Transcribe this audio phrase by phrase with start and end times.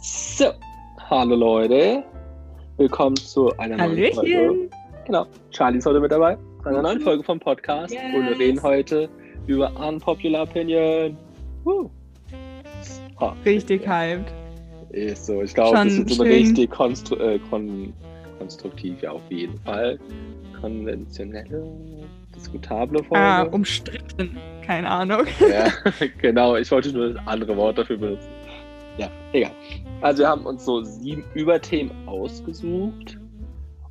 [0.00, 0.46] So,
[1.10, 2.04] hallo Leute.
[2.76, 4.36] Willkommen zu einer neuen Folge.
[4.36, 4.70] Hallöchen.
[5.06, 6.36] Genau, Charlie ist heute mit dabei.
[6.62, 7.92] Zu einer neuen Folge vom Podcast.
[7.92, 8.02] Yes.
[8.14, 9.08] Und wir reden heute
[9.46, 11.16] über Unpopular Opinion.
[11.64, 11.90] Woo.
[13.20, 14.32] Ha, Richtig hyped.
[14.90, 15.42] Ist so.
[15.42, 16.32] Ich glaube, das ist so schön.
[16.32, 17.92] richtig konstru äh, kon
[18.38, 19.98] konstruktiv, ja, auf jeden Fall.
[20.60, 21.72] Konventionelle,
[22.34, 23.24] diskutable Folge.
[23.24, 24.38] Ah, umstritten.
[24.64, 25.26] Keine Ahnung.
[25.40, 25.72] Ja,
[26.22, 26.56] genau.
[26.56, 28.28] Ich wollte nur das andere Wort dafür benutzen.
[28.98, 29.52] Ja, egal.
[30.02, 33.18] Also wir haben uns so sieben Überthemen ausgesucht.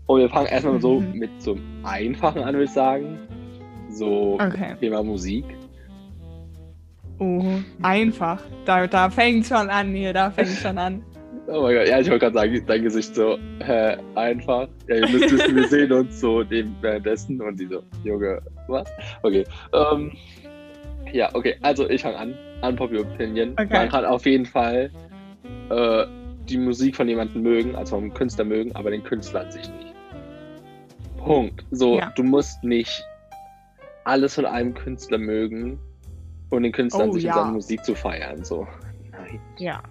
[0.06, 1.14] Und wir fangen erstmal so Mhm.
[1.20, 3.18] mit so einem einfachen an, würde ich sagen.
[3.90, 4.76] So Okay.
[4.80, 5.44] Thema Musik.
[7.20, 7.44] Oh,
[7.82, 8.42] einfach.
[8.66, 11.04] Da, da fängt schon an hier, da fängt schon an.
[11.50, 14.68] Oh mein Gott, ja, ich wollte gerade sagen, dein Gesicht so, hä, einfach.
[14.90, 18.90] Ja, ihr müsst wissen, wir sehen uns so währenddessen und die so, Junge, was?
[19.24, 19.46] Okay.
[19.72, 20.12] Ähm,
[21.12, 22.36] ja, okay, also ich fange an.
[22.62, 23.52] Unpopular Opinion.
[23.54, 23.68] Okay.
[23.72, 24.90] Man kann auf jeden Fall
[25.70, 26.06] äh,
[26.48, 29.94] die Musik von jemandem mögen, also vom Künstler mögen, aber den Künstler an sich nicht.
[31.18, 31.66] Punkt.
[31.72, 32.12] So, Ja.
[32.16, 33.04] du musst nicht
[34.06, 35.80] alles von einem Künstler mögen
[36.50, 37.34] und den Künstler an Oh, sich ja.
[37.34, 38.44] und seine Musik zu feiern.
[38.44, 38.66] So,
[39.12, 39.40] nein.
[39.58, 39.84] Ja.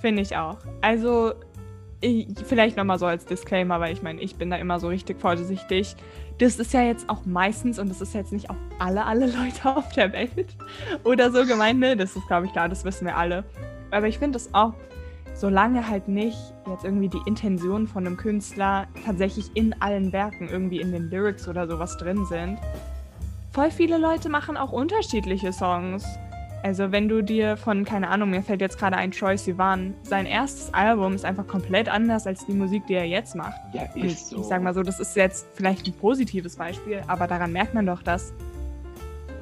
[0.00, 0.58] Finde ich auch.
[0.82, 1.32] Also,
[2.00, 5.18] ich, vielleicht nochmal so als Disclaimer, weil ich meine, ich bin da immer so richtig
[5.20, 5.96] vorsichtig.
[6.38, 9.64] Das ist ja jetzt auch meistens, und das ist jetzt nicht auch alle, alle Leute
[9.76, 10.56] auf der Welt
[11.04, 11.96] oder so gemeint, ne?
[11.96, 13.44] Das ist, glaube ich, klar, das wissen wir alle.
[13.90, 14.74] Aber ich finde es auch,
[15.34, 20.80] solange halt nicht jetzt irgendwie die Intention von einem Künstler tatsächlich in allen Werken irgendwie
[20.80, 22.58] in den Lyrics oder sowas drin sind.
[23.52, 26.04] Voll viele Leute machen auch unterschiedliche Songs.
[26.62, 30.26] Also wenn du dir von, keine Ahnung, mir fällt jetzt gerade ein Troy Sivan, sein
[30.26, 33.58] erstes Album ist einfach komplett anders als die Musik, die er jetzt macht.
[33.72, 34.40] Ja, ist so.
[34.40, 37.86] ich sag mal so, das ist jetzt vielleicht ein positives Beispiel, aber daran merkt man
[37.86, 38.32] doch, dass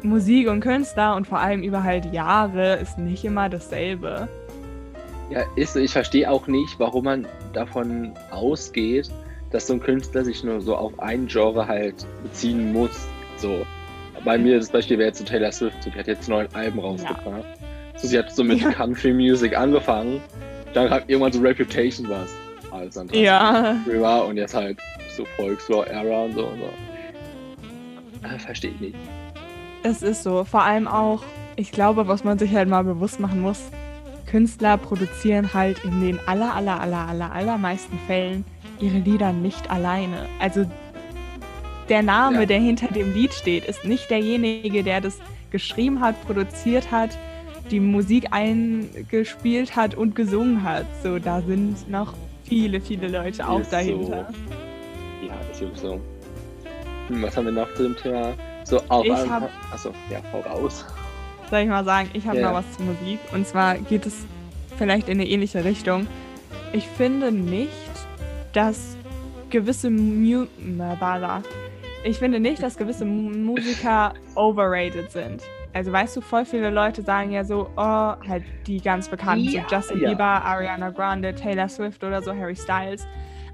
[0.02, 4.28] Musik und Künstler und vor allem über halt Jahre ist nicht immer dasselbe.
[5.30, 5.80] Ja, ist so.
[5.80, 9.10] Ich verstehe auch nicht, warum man davon ausgeht,
[9.50, 13.08] dass so ein Künstler sich nur so auf ein Genre halt beziehen muss.
[13.38, 13.66] So.
[14.26, 16.80] Bei mir das Beispiel wäre jetzt so Taylor Swift, so, die hat jetzt neun Alben
[16.80, 17.44] rausgebracht.
[17.96, 18.72] So, sie hat so mit Ja.
[18.72, 20.20] Country Music angefangen,
[20.74, 22.34] dann hat irgendwann so Reputation was
[22.72, 24.78] alles andere Ja, war und jetzt halt
[25.16, 28.28] so Volkswagen-Era und so und so.
[28.28, 28.96] Äh, verstehe ich nicht.
[29.84, 30.42] es ist so.
[30.44, 31.22] Vor allem auch,
[31.54, 33.62] ich glaube, was man sich halt mal bewusst machen muss,
[34.28, 38.44] Künstler produzieren halt in den aller, aller, aller, aller, allermeisten Fällen
[38.80, 40.26] ihre Lieder nicht alleine.
[40.40, 40.66] Also
[41.88, 42.46] der Name, Ja.
[42.46, 45.18] der hinter dem Lied steht, ist nicht derjenige, der das
[45.50, 47.10] geschrieben hat, produziert hat,
[47.70, 50.86] die Musik eingespielt hat und gesungen hat.
[51.02, 52.14] So, da sind noch
[52.44, 54.28] viele, viele Leute auch Ist dahinter.
[55.26, 56.00] Ja, ist wirklich so.
[57.08, 58.34] Hm, was haben wir noch zu dem Thema?
[58.64, 60.84] So, auf Ich hab- Achso, ja, hau raus.
[61.50, 62.48] Soll ich mal sagen, ich habe Ja.
[62.50, 63.18] noch was zur Musik.
[63.32, 64.14] Und zwar geht es
[64.76, 66.06] vielleicht in eine ähnliche Richtung.
[66.72, 67.70] Ich finde nicht,
[68.52, 68.96] dass
[69.50, 70.46] gewisse Mu.
[72.06, 75.42] Ich finde nicht, dass gewisse Mu- Musiker overrated sind.
[75.74, 79.64] Also weißt du, voll viele Leute sagen ja so, oh, halt die ganz bekannten, Ja,
[79.68, 80.10] so Justin ja.
[80.10, 83.04] Bieber, Ariana Grande, Taylor Swift oder so, Harry Styles.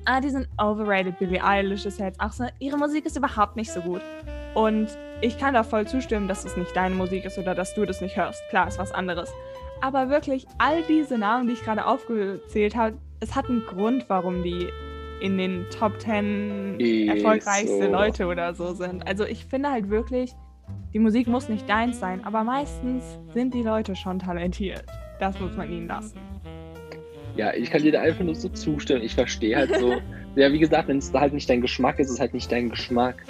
[0.04, 1.18] Ah, die sind overrated.
[1.18, 4.02] Billie Eilish ist ja jetzt auch so, ihre Musik ist überhaupt nicht so gut.
[4.54, 4.88] Und
[5.22, 8.02] ich kann da voll zustimmen, dass es nicht deine Musik ist oder dass du das
[8.02, 8.42] nicht hörst.
[8.50, 9.32] Klar, ist was anderes.
[9.80, 14.42] Aber wirklich, all diese Namen, die ich gerade aufgezählt habe, es hat einen Grund, warum
[14.42, 14.68] die
[15.22, 17.90] in den Top 10 Ist erfolgreichste so.
[17.90, 19.06] Leute oder so sind.
[19.06, 20.32] Also ich finde halt wirklich,
[20.92, 24.84] die Musik muss nicht deins sein, aber meistens sind die Leute schon talentiert.
[25.20, 26.18] Das muss man ihnen lassen.
[27.36, 29.02] Ja, ich kann dir da einfach nur so zustimmen.
[29.02, 29.94] Ich verstehe halt so.
[30.36, 32.68] ja, wie gesagt, wenn es halt nicht dein Geschmack ist, ist es halt nicht dein
[32.68, 33.22] Geschmack.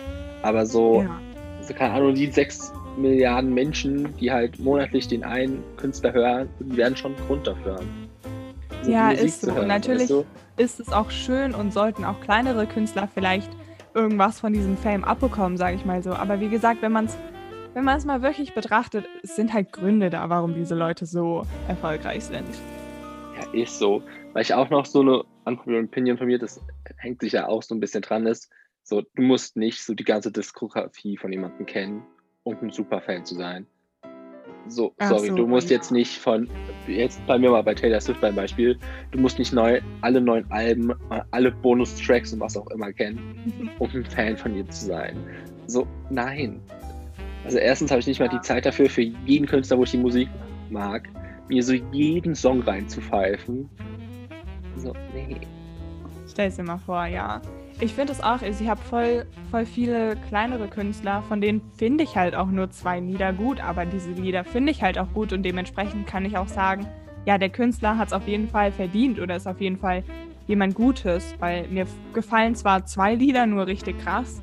[0.42, 1.20] Aber so, Ja.
[1.60, 6.96] so keine Ahnung, die sechs Milliarden Menschen, die halt monatlich den einen Künstler hören, werden
[6.96, 8.08] schon einen Grund dafür haben.
[8.82, 9.50] So Ja, ist so.
[9.50, 10.24] Und hören, natürlich- weißt du?
[10.56, 13.50] Ist es auch schön und sollten auch kleinere Künstler vielleicht
[13.94, 16.12] irgendwas von diesem Fame abbekommen, sage ich mal so.
[16.12, 17.16] Aber wie gesagt, wenn man es
[17.74, 21.46] wenn man es mal wirklich betrachtet, es sind halt Gründe da, warum diese Leute so
[21.68, 22.46] erfolgreich sind.
[23.34, 24.02] Ja, ist so.
[24.34, 26.60] Weil ich auch noch so eine Unpopular Opinion von mir, das
[26.98, 28.50] hängt sich ja auch so ein bisschen dran ist.
[28.82, 32.02] So, du musst nicht so die ganze Diskografie von jemandem kennen,
[32.42, 33.66] um ein Superfan zu sein.
[34.68, 35.76] So, Ach sorry, so, du musst ja.
[35.76, 36.48] jetzt nicht von,
[36.86, 38.78] jetzt bei mir mal bei Taylor Swift beim Beispiel,
[39.10, 43.70] du musst nicht neu, alle neuen Alben, äh, alle Bonustracks und was auch immer kennen,
[43.78, 45.16] um ein Fan von ihr zu sein.
[45.66, 46.60] So, nein.
[47.44, 49.98] Also erstens habe ich nicht mal die Zeit dafür, für jeden Künstler, wo ich die
[49.98, 50.28] Musik
[50.70, 51.08] mag,
[51.48, 53.68] mir so jeden Song reinzupfeifen.
[54.76, 55.40] So, nee.
[56.30, 57.42] Stell dir mal vor, ja.
[57.80, 62.16] Ich finde es auch, ich habe voll, voll viele kleinere Künstler, von denen finde ich
[62.16, 65.42] halt auch nur zwei Lieder gut, aber diese Lieder finde ich halt auch gut und
[65.42, 66.86] dementsprechend kann ich auch sagen,
[67.24, 70.04] ja, der Künstler hat es auf jeden Fall verdient oder ist auf jeden Fall
[70.46, 74.42] jemand Gutes, weil mir gefallen zwar zwei Lieder nur richtig krass,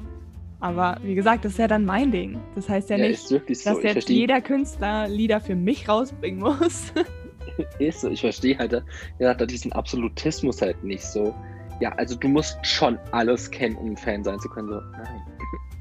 [0.60, 2.40] aber wie gesagt, das ist ja dann mein Ding.
[2.56, 3.40] Das heißt ja, ja nicht, so.
[3.40, 4.14] dass jetzt versteh...
[4.14, 6.94] jeder Künstler Lieder für mich rausbringen muss.
[7.80, 8.84] ist so, ich verstehe halt
[9.20, 11.34] ja, diesen Absolutismus halt nicht so.
[11.80, 14.70] Ja, also du musst schon alles kennen, um ein Fan sein zu können.
[14.70, 15.22] So, nein.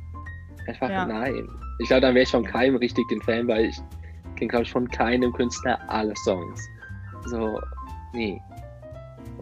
[0.68, 1.06] Einfach ja.
[1.06, 1.48] nein.
[1.80, 3.80] Ich glaube, dann wäre ich von keinem richtig den Fan, weil ich
[4.36, 6.60] kenne, glaube ich, von keinem Künstler alle Songs.
[7.26, 7.60] So,
[8.12, 8.40] nee.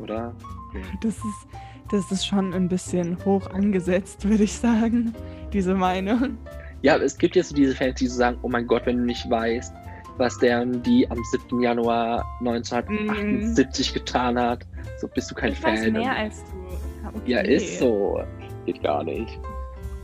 [0.00, 0.34] Oder?
[0.72, 0.82] Nee.
[1.00, 1.46] Das ist,
[1.90, 5.14] das ist schon ein bisschen hoch angesetzt, würde ich sagen,
[5.52, 6.38] diese Meinung.
[6.82, 9.04] Ja, es gibt jetzt so diese Fans, die so sagen, oh mein Gott, wenn du
[9.04, 9.74] nicht weißt,
[10.18, 11.60] was der die am 7.
[11.60, 13.94] Januar 1978 mm.
[13.94, 14.66] getan hat,
[14.98, 15.74] so bist du kein ich Fan.
[15.74, 17.08] Weiß mehr als du.
[17.08, 17.32] Okay.
[17.32, 18.20] Ja, ist so.
[18.64, 19.38] Geht gar nicht.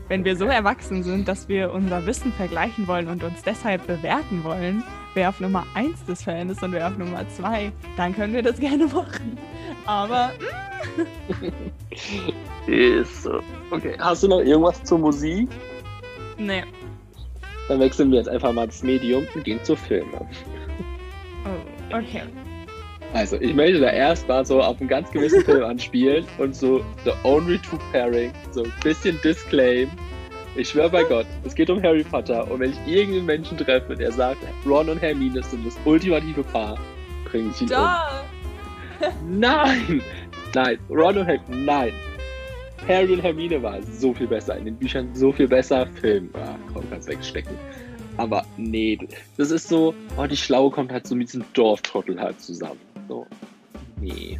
[0.09, 4.43] Wenn wir so erwachsen sind, dass wir unser Wissen vergleichen wollen und uns deshalb bewerten
[4.43, 8.33] wollen, wer auf Nummer 1 des Fans ist und wer auf Nummer 2, dann können
[8.33, 9.37] wir das gerne machen.
[9.85, 10.31] Aber.
[12.67, 13.39] ist so.
[13.71, 15.49] Okay, hast du noch irgendwas zur Musik?
[16.37, 16.63] Nee.
[17.67, 20.13] Dann wechseln wir jetzt einfach mal das Medium und gehen zu Filmen.
[21.45, 22.23] Oh, okay.
[23.13, 26.83] Also, ich möchte da erst mal so auf einen ganz gewissen Film anspielen und so
[27.05, 29.89] The Only Two Pairing, so ein bisschen Disclaim.
[30.55, 33.95] Ich schwöre bei Gott, es geht um Harry Potter und wenn ich irgendeinen Menschen treffe,
[33.95, 36.77] der sagt, Ron und Hermine sind das ultimative Paar,
[37.25, 38.23] bringe ich ihn da.
[38.99, 39.39] um.
[39.39, 40.01] Nein!
[40.53, 41.93] Nein, Ron und Hermine, nein.
[42.87, 46.55] Harry und Hermine war so viel besser, in den Büchern so viel besser, Film, ah,
[46.73, 47.55] komm, kannst wegstecken.
[48.17, 48.99] Aber nee,
[49.37, 52.79] das ist so, oh, die Schlaue kommt halt so mit diesem Dorftrottel halt zusammen.
[53.07, 53.27] So,
[53.99, 54.39] nee.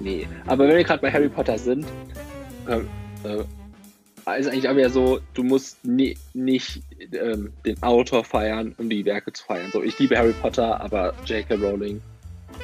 [0.00, 0.26] Nee.
[0.46, 1.86] Aber wenn wir gerade bei Harry Potter sind,
[2.68, 2.80] äh,
[3.26, 3.44] äh,
[4.38, 6.82] ist eigentlich aber ja so, du musst nie, nicht
[7.12, 9.70] ähm, den Autor feiern, um die Werke zu feiern.
[9.72, 11.54] So, ich liebe Harry Potter, aber J.K.
[11.54, 12.02] Rowling.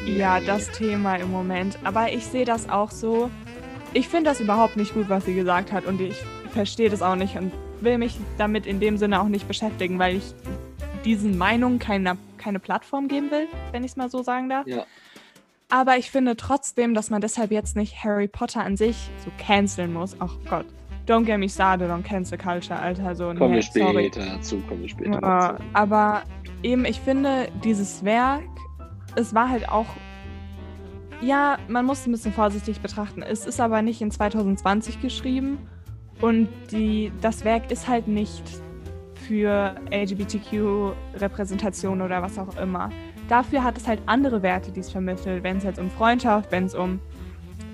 [0.05, 0.19] Nee.
[0.19, 1.79] Ja, das Thema im Moment.
[1.85, 3.31] Aber ich sehe das auch so.
[3.95, 5.87] Ich finde das überhaupt nicht gut, was sie gesagt hat.
[5.87, 6.17] Und ich
[6.53, 10.17] verstehe das auch nicht und will mich damit in dem Sinne auch nicht beschäftigen, weil
[10.17, 10.35] ich
[11.05, 14.67] diesen Meinungen keine, keine Plattform geben will, wenn ich es mal so sagen darf.
[14.67, 14.85] Ja.
[15.69, 19.93] Aber ich finde trotzdem, dass man deshalb jetzt nicht Harry Potter an sich so canceln
[19.93, 20.17] muss.
[20.19, 20.67] Ach Gott.
[21.07, 23.15] Don't get me started on cancel culture, Alter.
[23.17, 24.11] So, kommen nee, wir später sorry.
[24.11, 25.65] dazu, kommen wir später uh, dazu.
[25.73, 26.23] Aber
[26.63, 28.45] eben, ich finde, dieses Werk,
[29.17, 29.87] es war halt auch
[31.23, 33.23] ja, man muss es ein bisschen vorsichtig betrachten.
[33.23, 35.59] Es ist aber nicht in 2020 geschrieben
[36.21, 38.43] und die, das Werk ist halt nicht
[39.29, 42.91] für LGBTQ-Repräsentation oder was auch immer.
[43.29, 46.65] Dafür hat es halt andere Werte, die es vermittelt, wenn es jetzt um Freundschaft, wenn
[46.65, 47.01] es um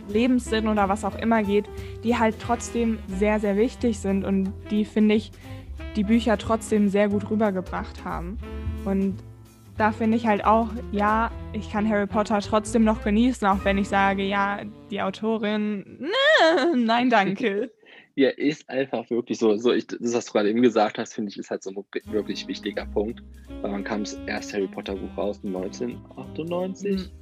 [0.09, 1.67] Lebenssinn oder was auch immer geht,
[2.05, 5.33] die halt trotzdem sehr, sehr wichtig sind und die, finde ich,
[5.97, 8.39] die Bücher trotzdem sehr gut rübergebracht haben.
[8.85, 9.19] Und
[9.77, 13.79] da finde ich halt auch, ja, ich kann Harry Potter trotzdem noch genießen, auch wenn
[13.79, 14.61] ich sage, ja,
[14.91, 17.71] die Autorin, ne, nein, danke.
[18.19, 19.57] Ja, ist einfach wirklich so.
[19.59, 21.85] so ich, das, was du gerade eben gesagt hast, finde ich, ist halt so ein
[22.13, 23.23] wirklich wichtiger Punkt.
[23.63, 27.13] Weil man kam das erste Harry Potter Buch raus 1998.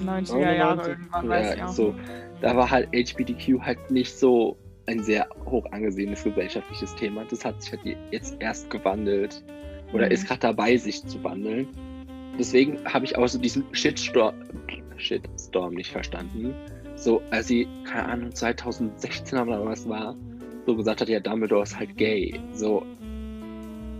[0.00, 1.68] 90er Jahre irgendwann, ja, weiß ich auch.
[1.68, 1.94] So,
[2.40, 7.24] da war halt HBTQ halt nicht so ein sehr hoch angesehenes gesellschaftliches Thema.
[7.30, 9.44] Das hat sich halt jetzt erst gewandelt
[9.92, 10.10] oder mhm.
[10.10, 11.68] ist gerade dabei, sich zu wandeln.
[12.36, 14.34] Deswegen habe ich auch so diesen Shitstorm,
[14.96, 16.52] Shitstorm nicht verstanden.
[17.06, 20.16] So, als sie, keine Ahnung, 2016 oder was war,
[20.66, 22.40] so gesagt hat, ja, Dumbledore ist halt gay.
[22.52, 22.84] So,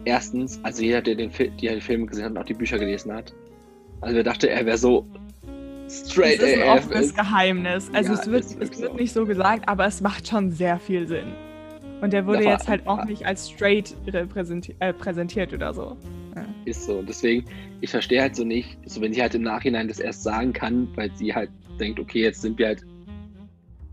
[0.05, 2.81] erstens, also jeder, der den, Fi der den Film gesehen hat und auch die Bücher
[2.81, 3.33] gelesen hat,
[4.01, 5.07] also wer dachte, er wäre so
[5.89, 7.89] straight Das ist ein offenes Geheimnis.
[7.93, 8.95] Also ja, es, wird, es wird so.
[8.95, 11.33] nicht so gesagt, aber es macht schon sehr viel Sinn.
[12.01, 15.97] Und der wurde jetzt halt auch nicht als straight repräsenti äh, präsentiert oder so.
[16.35, 16.45] Ja.
[16.65, 17.03] Ist so.
[17.03, 17.45] Deswegen,
[17.81, 20.89] ich verstehe halt so nicht, so wenn sie halt im Nachhinein das erst sagen kann,
[20.97, 22.85] weil sie halt denkt, okay, jetzt sind wir halt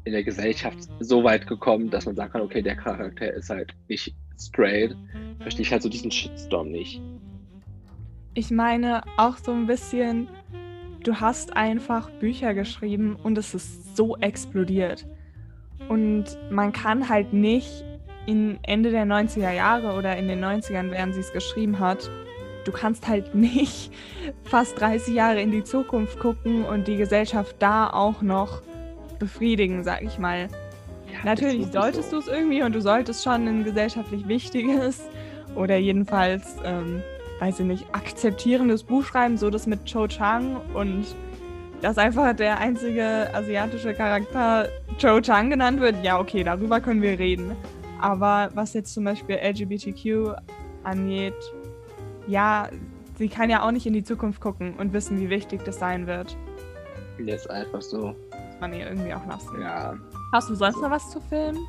[0.05, 3.73] in der Gesellschaft so weit gekommen, dass man sagen kann, okay, der Charakter ist halt
[3.87, 4.95] nicht straight,
[5.39, 7.01] verstehe ich halt so diesen Shitstorm nicht.
[8.33, 10.27] Ich meine auch so ein bisschen,
[11.03, 15.05] du hast einfach Bücher geschrieben und es ist so explodiert.
[15.87, 17.83] Und man kann halt nicht
[18.25, 22.09] in Ende der 90er Jahre oder in den 90ern, während sie es geschrieben hat,
[22.65, 23.91] du kannst halt nicht
[24.43, 28.61] fast 30 Jahre in die Zukunft gucken und die Gesellschaft da auch noch
[29.19, 30.47] befriedigen, sag ich mal.
[31.11, 32.17] Ja, Natürlich solltest so.
[32.17, 35.01] du es irgendwie und du solltest schon ein gesellschaftlich wichtiges
[35.55, 37.01] oder jedenfalls, ähm,
[37.39, 41.05] weiß ich nicht, akzeptierendes Buch schreiben, so das mit Cho Chang und
[41.81, 45.95] dass einfach der einzige asiatische Charakter Cho Chang genannt wird.
[46.03, 47.51] Ja, okay, darüber können wir reden.
[47.99, 50.35] Aber was jetzt zum Beispiel LGBTQ
[50.83, 51.33] angeht,
[52.27, 52.69] ja,
[53.17, 56.07] sie kann ja auch nicht in die Zukunft gucken und wissen, wie wichtig das sein
[56.07, 56.37] wird.
[57.19, 58.15] Jetzt einfach so.
[58.63, 59.61] Man ihr irgendwie auch lassen.
[59.61, 59.93] Ja.
[60.31, 61.59] Hast du sonst noch was zu filmen?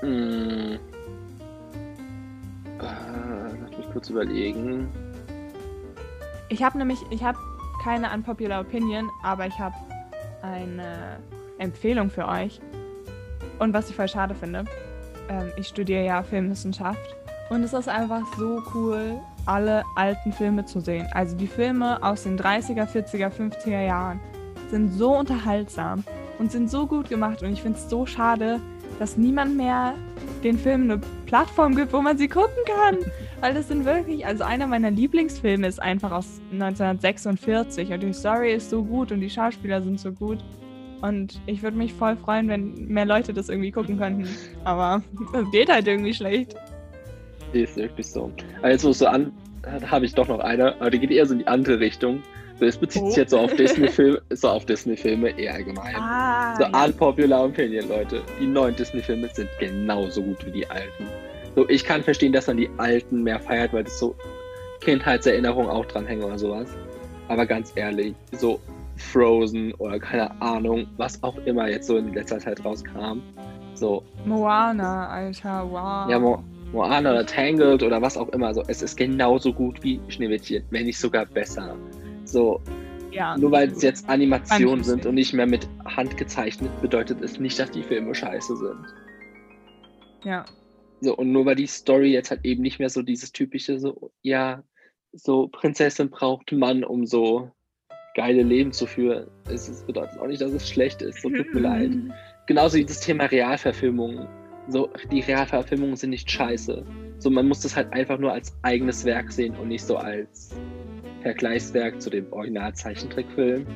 [0.00, 0.78] Hm.
[2.78, 4.88] Äh, lass mich kurz überlegen.
[6.48, 7.36] Ich habe nämlich, ich habe
[7.84, 9.74] keine unpopular Opinion, aber ich habe
[10.40, 11.18] eine
[11.58, 12.62] Empfehlung für euch.
[13.58, 14.64] Und was ich voll schade finde,
[15.28, 17.14] ähm, ich studiere ja Filmwissenschaft
[17.50, 21.06] und es ist einfach so cool, alle alten Filme zu sehen.
[21.12, 24.18] Also die Filme aus den 30er, 40er, 50er Jahren
[24.70, 26.04] sind so unterhaltsam
[26.38, 28.60] und sind so gut gemacht und ich finde es so schade,
[28.98, 29.94] dass niemand mehr
[30.44, 32.98] den Filmen eine Plattform gibt, wo man sie gucken kann.
[33.40, 38.52] Weil das sind wirklich, also einer meiner Lieblingsfilme ist einfach aus 1946 und die Story
[38.52, 40.38] ist so gut und die Schauspieler sind so gut.
[41.00, 44.28] Und ich würde mich voll freuen, wenn mehr Leute das irgendwie gucken könnten.
[44.64, 46.54] Aber das geht halt irgendwie schlecht.
[47.54, 48.30] Ist wirklich so.
[48.62, 49.32] Es so an,
[49.86, 52.22] habe ich doch noch eine, aber die geht eher so in die andere Richtung.
[52.60, 53.20] So, es bezieht sich Oh.
[53.20, 55.96] jetzt so auf Disney-Filme, so auf Disney-Filme eher allgemein.
[55.96, 56.84] Ah, So ja.
[56.84, 58.20] unpopular Opinion, Leute.
[58.38, 61.06] Die neuen Disney-Filme sind genauso gut wie die alten.
[61.56, 64.14] So, ich kann verstehen, dass man die alten mehr feiert, weil das so
[64.82, 66.68] Kindheitserinnerungen auch dranhängen oder sowas.
[67.28, 68.60] Aber ganz ehrlich, so
[68.96, 73.20] Frozen oder keine Ahnung, was auch immer jetzt so in letzter Zeit rauskam.
[73.74, 76.10] So, Moana, Alter, wow.
[76.10, 78.52] ja, Mo Moana oder Tangled oder was auch immer.
[78.54, 81.74] So, es ist genauso gut wie Schneewittchen, wenn nicht sogar besser.
[82.30, 82.60] So,
[83.10, 87.40] ja, nur weil es jetzt Animationen sind und nicht mehr mit Hand gezeichnet, bedeutet es
[87.40, 88.86] nicht, dass die Filme scheiße sind.
[90.24, 90.44] Ja,
[91.00, 94.12] So, und nur weil die Story jetzt halt eben nicht mehr so dieses typische, so,
[94.22, 94.62] ja,
[95.12, 97.50] so Prinzessin braucht Mann, um so
[98.14, 99.28] geile Leben zu führen.
[99.48, 101.22] Es bedeutet auch nicht, dass es schlecht ist.
[101.22, 101.92] So tut mir leid.
[102.46, 104.28] Genauso wie das Thema Realverfilmungen.
[104.68, 106.84] So, die Realverfilmungen sind nicht scheiße.
[107.18, 110.54] So, man muss das halt einfach nur als eigenes Werk sehen und nicht so als
[111.22, 113.66] Vergleichswerk zu dem Original-Zeichentrickfilm.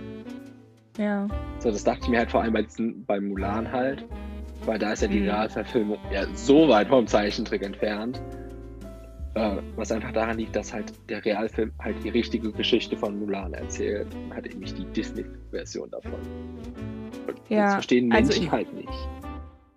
[0.98, 1.26] Ja.
[1.58, 4.04] So, das dachte ich mir halt vor allem bei, diesen, bei Mulan halt.
[4.64, 5.24] Weil da ist ja die Mhm.
[5.28, 8.22] Realverfilmung ja so weit vom Zeichentrick entfernt.
[9.34, 13.52] Äh, was einfach daran liegt, dass halt der Realfilm halt die richtige Geschichte von Mulan
[13.52, 16.12] erzählt und halt eben nicht die Disney-Version davon.
[17.26, 19.08] Und Ja, das verstehen also Menschen ich- halt nicht.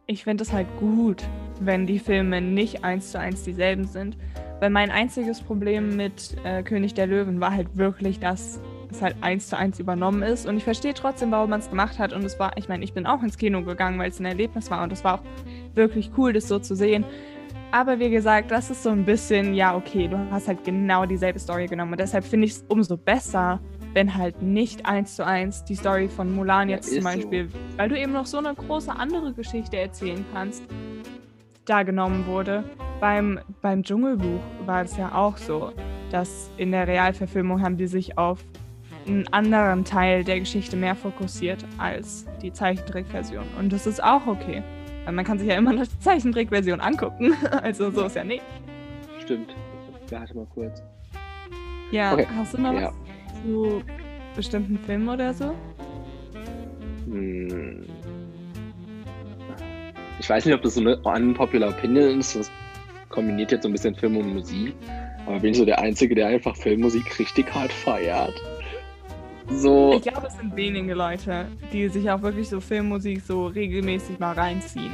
[0.06, 1.24] Ich finde es halt gut,
[1.60, 4.16] wenn die Filme nicht eins zu eins dieselben sind.
[4.60, 8.60] Weil mein einziges Problem mit äh, König der Löwen war halt wirklich, dass
[8.92, 10.48] es halt eins zu eins übernommen ist.
[10.48, 12.14] Und ich verstehe trotzdem, warum man es gemacht hat.
[12.14, 14.72] Und es war, ich meine, ich bin auch ins Kino gegangen, weil es ein Erlebnis
[14.72, 14.84] war.
[14.84, 15.24] Und es war auch
[15.76, 17.06] wirklich cool, das so zu sehen.
[17.72, 21.38] Aber wie gesagt, das ist so ein bisschen, ja, okay, du hast halt genau dieselbe
[21.38, 21.92] Story genommen.
[21.92, 23.60] Und deshalb finde ich es umso besser,
[23.94, 27.10] wenn halt nicht eins zu eins die Story von Mulan Ja, jetzt zum so.
[27.10, 30.64] Beispiel, weil du eben noch so eine große andere Geschichte erzählen kannst,
[31.68, 32.64] da genommen wurde.
[33.00, 35.72] Beim, beim Dschungelbuch war es ja auch so,
[36.12, 38.44] dass in der Realverfilmung haben die sich auf
[39.06, 43.46] einen anderen Teil der Geschichte mehr fokussiert als die Zeichentrickversion.
[43.60, 44.64] Und das ist auch okay.
[45.06, 47.34] Weil man kann sich ja immer noch die Zeichentrickversion angucken.
[47.62, 48.44] Also so ist ja nicht.
[49.24, 49.56] Stimmt.
[50.10, 50.82] Warte mal kurz.
[51.92, 52.28] Ja, Okay.
[52.36, 52.88] hast du noch Ja.
[52.92, 53.82] was zu
[54.36, 55.54] bestimmten Filmen oder so?
[57.06, 57.86] Hm.
[60.20, 62.36] Ich weiß nicht, ob das so eine unpopular Opinion ist.
[62.36, 62.52] Das
[63.10, 64.74] kombiniert jetzt so ein bisschen Film und Musik.
[65.26, 68.34] Aber bin ich so der Einzige, der einfach Filmmusik richtig hart feiert.
[69.50, 74.20] So, Ich glaube, es sind wenige Leute, die sich auch wirklich so Filmmusik so regelmäßig
[74.20, 74.92] mal reinziehen.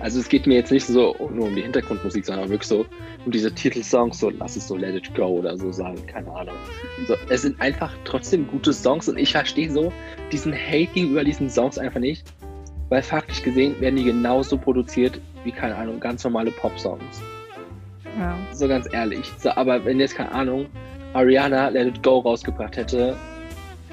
[0.00, 2.86] also es geht mir jetzt nicht so nur um die Hintergrundmusik, sondern wirklich so
[3.24, 6.54] um diese Titelsongs, so lass es so Let It Go oder so sagen, keine Ahnung.
[7.06, 9.92] So, es sind einfach trotzdem gute Songs und ich verstehe so
[10.32, 12.24] diesen Hate gegenüber diesen Songs einfach nicht,
[12.88, 17.22] weil faktisch gesehen werden die genauso produziert wie, keine Ahnung, ganz normale Pop-Songs.
[18.18, 18.36] Ja.
[18.52, 19.30] So ganz ehrlich.
[19.38, 20.66] So, aber wenn jetzt, keine Ahnung,
[21.12, 23.16] Ariana Let It Go rausgebracht hätte,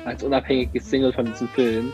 [0.06, 1.92] als unabhängiges Single von diesem Film,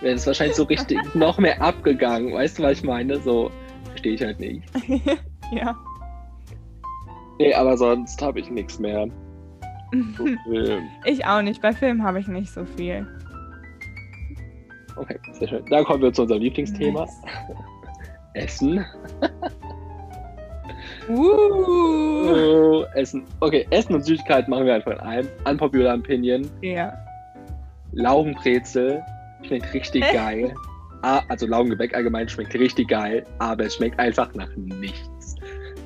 [0.00, 2.32] wäre es wahrscheinlich so richtig noch mehr abgegangen.
[2.32, 3.20] Weißt du, was ich meine?
[3.20, 3.50] So
[3.90, 4.62] verstehe ich halt nicht.
[5.52, 5.76] ja.
[7.38, 9.08] Nee, aber sonst habe ich nichts mehr.
[10.44, 10.84] Film.
[11.04, 11.62] Ich auch nicht.
[11.62, 13.06] Bei Filmen habe ich nicht so viel.
[14.96, 15.64] Okay, sehr schön.
[15.70, 17.00] Dann kommen wir zu unserem Lieblingsthema.
[17.00, 17.22] Nice.
[18.34, 18.84] Essen.
[21.08, 21.22] Uh.
[22.28, 23.24] Oh, Essen.
[23.40, 25.28] Okay, Essen und Süßigkeit machen wir einfach in einem.
[25.44, 26.50] Unpopular Opinion.
[26.62, 26.92] Ja.
[27.92, 29.02] Laugenbrezel
[29.42, 30.54] schmeckt richtig geil.
[31.02, 35.15] Ah, also Laugengebäck allgemein schmeckt richtig geil, aber es schmeckt einfach nach nichts.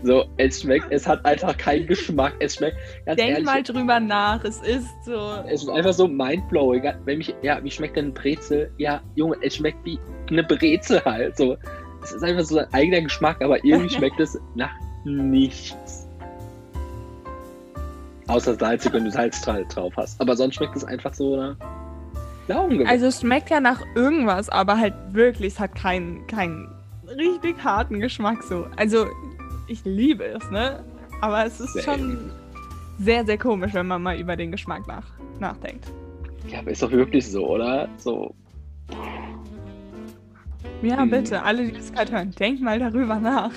[0.02, 2.34] So, es schmeckt, es hat einfach keinen Geschmack.
[2.40, 4.42] Es schmeckt, ganz Denk ehrlich, mal drüber nach.
[4.44, 5.32] Es ist so.
[5.46, 6.84] es ist einfach so mindblowing.
[7.04, 8.72] Wenn mich, ja, wie schmeckt denn ein Brezel?
[8.78, 11.36] Ja, Junge, es schmeckt wie eine Brezel halt.
[11.36, 11.56] So,
[12.02, 14.72] es ist einfach so ein eigener Geschmack, aber irgendwie schmeckt es nach
[15.04, 16.06] nichts.
[18.26, 20.20] Außer salzig, wenn du Salz drauf hast.
[20.20, 21.56] Aber sonst schmeckt es einfach so nach
[22.46, 22.88] Laugengebäck.
[22.88, 26.68] Also es schmeckt ja nach irgendwas, aber halt wirklich, es hat keinen, keinen
[27.08, 28.66] richtig harten Geschmack so.
[28.76, 29.06] Also
[29.70, 30.84] ich liebe es, ne?
[31.20, 31.84] Aber es ist Same.
[31.84, 32.32] schon
[32.98, 35.06] sehr, sehr komisch, wenn man mal über den Geschmack nach,
[35.38, 35.86] nachdenkt.
[36.48, 37.88] Ja, aber ist doch wirklich so, oder?
[37.96, 38.34] So.
[40.82, 41.10] Ja, hm.
[41.10, 43.52] bitte, alle, die das gerade hören, denkt mal darüber nach.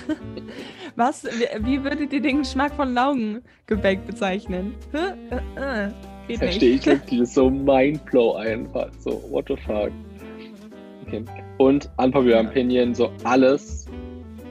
[0.96, 4.74] Was, wie, wie würdet ihr den Geschmack von Laugengebäck bezeichnen?
[4.92, 5.88] Äh,
[6.28, 8.90] äh, Verstehe ich wirklich, das so mindblow einfach.
[9.00, 9.90] So, what the fuck.
[11.06, 11.24] Okay.
[11.58, 12.48] Und unpopular ja.
[12.48, 13.86] opinion, so alles,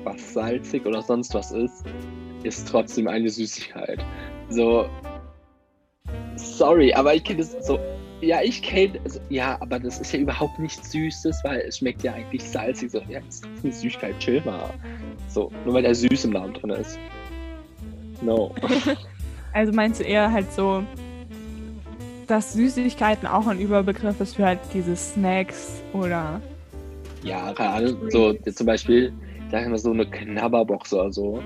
[0.04, 1.84] was salzig oder sonst was ist,
[2.44, 4.04] ist trotzdem eine Süßigkeit.
[4.50, 4.86] So,
[6.36, 7.80] sorry, aber ich kenne das so.
[8.22, 12.04] Ja, ich kenne, also, ja, aber das ist ja überhaupt nichts Süßes, weil es schmeckt
[12.04, 12.92] ja eigentlich salzig.
[12.92, 14.70] So, ja, das ist eine Süßigkeit, chill mal.
[15.28, 16.98] So, nur weil der süß im Namen drin ist.
[18.22, 18.56] No.
[19.54, 20.84] also meinst du eher halt so,
[22.28, 26.42] dass Süßigkeiten auch ein Überbegriff ist für halt diese Snacks oder.
[27.24, 29.14] Ja, gerade so zum Beispiel,
[29.54, 31.40] sagen wir so eine Knabberbox oder so.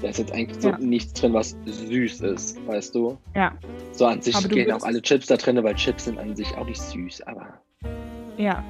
[0.00, 0.78] Da ist jetzt eigentlich so ja.
[0.78, 3.16] nichts drin, was süß ist, weißt du?
[3.36, 3.52] Ja.
[3.92, 6.66] So an sich gehen auch alle Chips da drin, weil Chips sind an sich auch
[6.66, 7.60] nicht süß, aber.
[8.36, 8.64] Ja.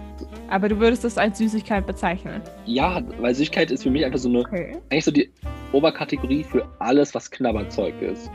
[0.51, 2.43] Aber du würdest das als Süßigkeit bezeichnen?
[2.67, 4.41] Ja, weil Süßigkeit ist für mich einfach so eine.
[4.41, 4.77] Okay.
[4.91, 5.31] Eigentlich so die
[5.73, 8.31] Oberkategorie für alles, was Knabberzeug ist.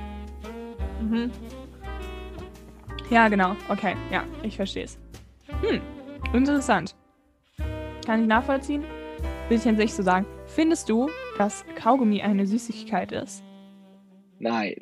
[0.99, 1.29] Mhm.
[3.11, 3.55] Ja, genau.
[3.69, 4.97] Okay, ja, ich verstehe es.
[5.61, 5.81] Hm,
[6.33, 6.95] interessant.
[8.03, 8.83] Kann ich nachvollziehen?
[9.49, 10.25] Will ich an sich so sagen.
[10.57, 13.43] Findest du, dass Kaugummi eine Süßigkeit ist?
[14.39, 14.73] Nein.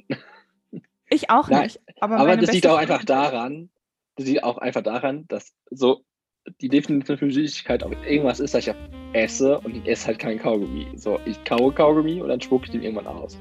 [1.10, 1.64] Ich auch Nein.
[1.64, 1.82] nicht.
[2.00, 3.70] Aber, aber das liegt auch einfach daran,
[4.16, 6.06] das liegt auch einfach daran, dass so
[6.62, 8.74] die Definition für Süßigkeit auch irgendwas ist, dass ich
[9.12, 10.88] esse und ich esse halt kein Kaugummi.
[10.96, 13.38] So, ich kaue Kaugummi und dann spucke ich den irgendwann aus.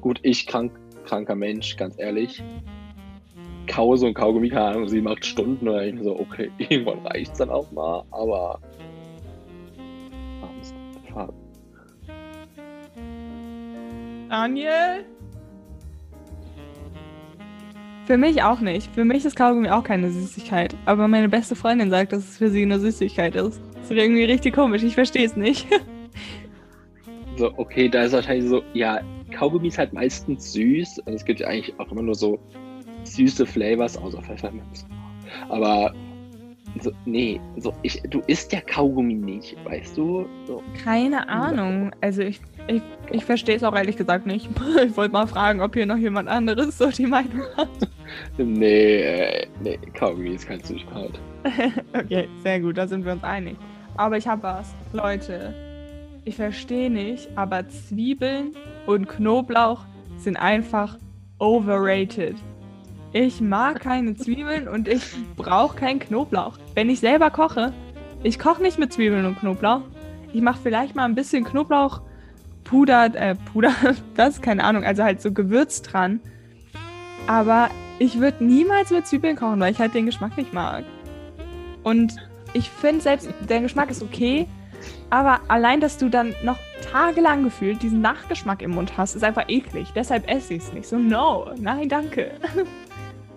[0.00, 0.72] Gut, ich krank,
[1.04, 2.42] kranker Mensch, ganz ehrlich.
[3.66, 7.32] Kaue so ein Kaugummi, keine Ahnung, sieben, acht Stunden oder ich so, okay, irgendwann reicht
[7.32, 8.58] es dann auch mal, aber
[14.34, 15.04] Daniel?
[18.04, 18.92] Für mich auch nicht.
[18.92, 20.74] Für mich ist Kaugummi auch keine Süßigkeit.
[20.86, 23.60] Aber meine beste Freundin sagt, dass es für sie eine Süßigkeit ist.
[23.74, 24.82] Das ist irgendwie richtig komisch.
[24.82, 25.68] Ich verstehe es nicht.
[27.36, 29.00] So, okay, da ist wahrscheinlich so, ja,
[29.32, 31.00] Kaugummi ist halt meistens süß.
[31.04, 32.38] Und es gibt ja eigentlich auch immer nur so
[33.02, 34.86] süße Flavors, außer Pfefferminz.
[35.48, 35.92] Aber
[36.80, 40.26] so, nee, so, ich, du isst ja Kaugummi nicht, weißt du?
[40.46, 40.62] So.
[40.82, 41.92] Keine Ahnung.
[42.00, 44.48] Also ich ich, ich verstehe es auch ehrlich gesagt nicht.
[44.84, 47.68] Ich wollte mal fragen, ob hier noch jemand anderes so die Meinung hat.
[48.38, 51.18] nee, äh, nee, Kaugummi ist kein Süßigkeit.
[51.94, 53.56] okay, sehr gut, da sind wir uns einig.
[53.96, 54.74] Aber ich habe was.
[54.92, 55.54] Leute,
[56.24, 58.52] ich verstehe nicht, aber Zwiebeln
[58.86, 59.84] und Knoblauch
[60.16, 60.98] sind einfach
[61.38, 62.36] overrated.
[63.16, 66.58] Ich mag keine Zwiebeln und ich brauche keinen Knoblauch.
[66.74, 67.72] Wenn ich selber koche,
[68.24, 69.82] ich koche nicht mit Zwiebeln und Knoblauch.
[70.32, 72.00] Ich mache vielleicht mal ein bisschen Knoblauch
[72.64, 73.72] Puder, äh, Puder,
[74.16, 76.18] das, keine Ahnung, also halt so Gewürz dran.
[77.28, 77.68] Aber
[78.00, 80.82] ich würde niemals mit Zwiebeln kochen, weil ich halt den Geschmack nicht mag.
[81.84, 82.16] Und
[82.52, 84.48] ich finde selbst, der Geschmack ist okay,
[85.10, 86.58] aber allein, dass du dann noch
[86.90, 89.92] tagelang gefühlt diesen Nachgeschmack im Mund hast, ist einfach eklig.
[89.94, 90.88] Deshalb esse ich es nicht.
[90.88, 92.32] So, no, nein, danke.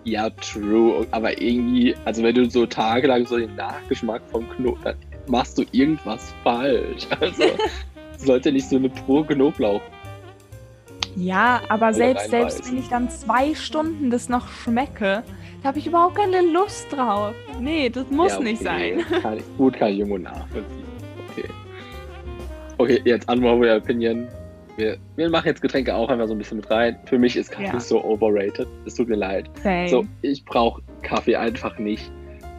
[0.07, 1.05] Ja, true.
[1.11, 4.95] Aber irgendwie, also wenn du so tagelang so den Nachgeschmack vom Knoblauch, dann
[5.27, 7.07] machst du irgendwas falsch.
[7.19, 7.43] Also,
[8.17, 9.81] sollte nicht so eine pure Knoblauch.
[11.17, 15.23] Ja, aber selbst, selbst wenn ich dann zwei Stunden das noch schmecke,
[15.61, 17.33] da habe ich überhaupt keine Lust drauf.
[17.59, 18.51] Nee, das muss ja, okay.
[18.51, 19.05] nicht sein.
[19.21, 20.85] Kann ich, gut kann ich irgendwo nachvollziehen.
[21.31, 21.49] Okay.
[22.77, 24.29] Okay, jetzt unpopular Opinion.
[24.77, 26.97] Wir, wir machen jetzt Getränke auch einfach so ein bisschen mit rein.
[27.05, 27.79] Für mich ist Kaffee ja.
[27.79, 28.67] so overrated.
[28.85, 29.49] Es tut mir leid.
[29.63, 29.89] Same.
[29.89, 32.11] So, ich brauche Kaffee einfach nicht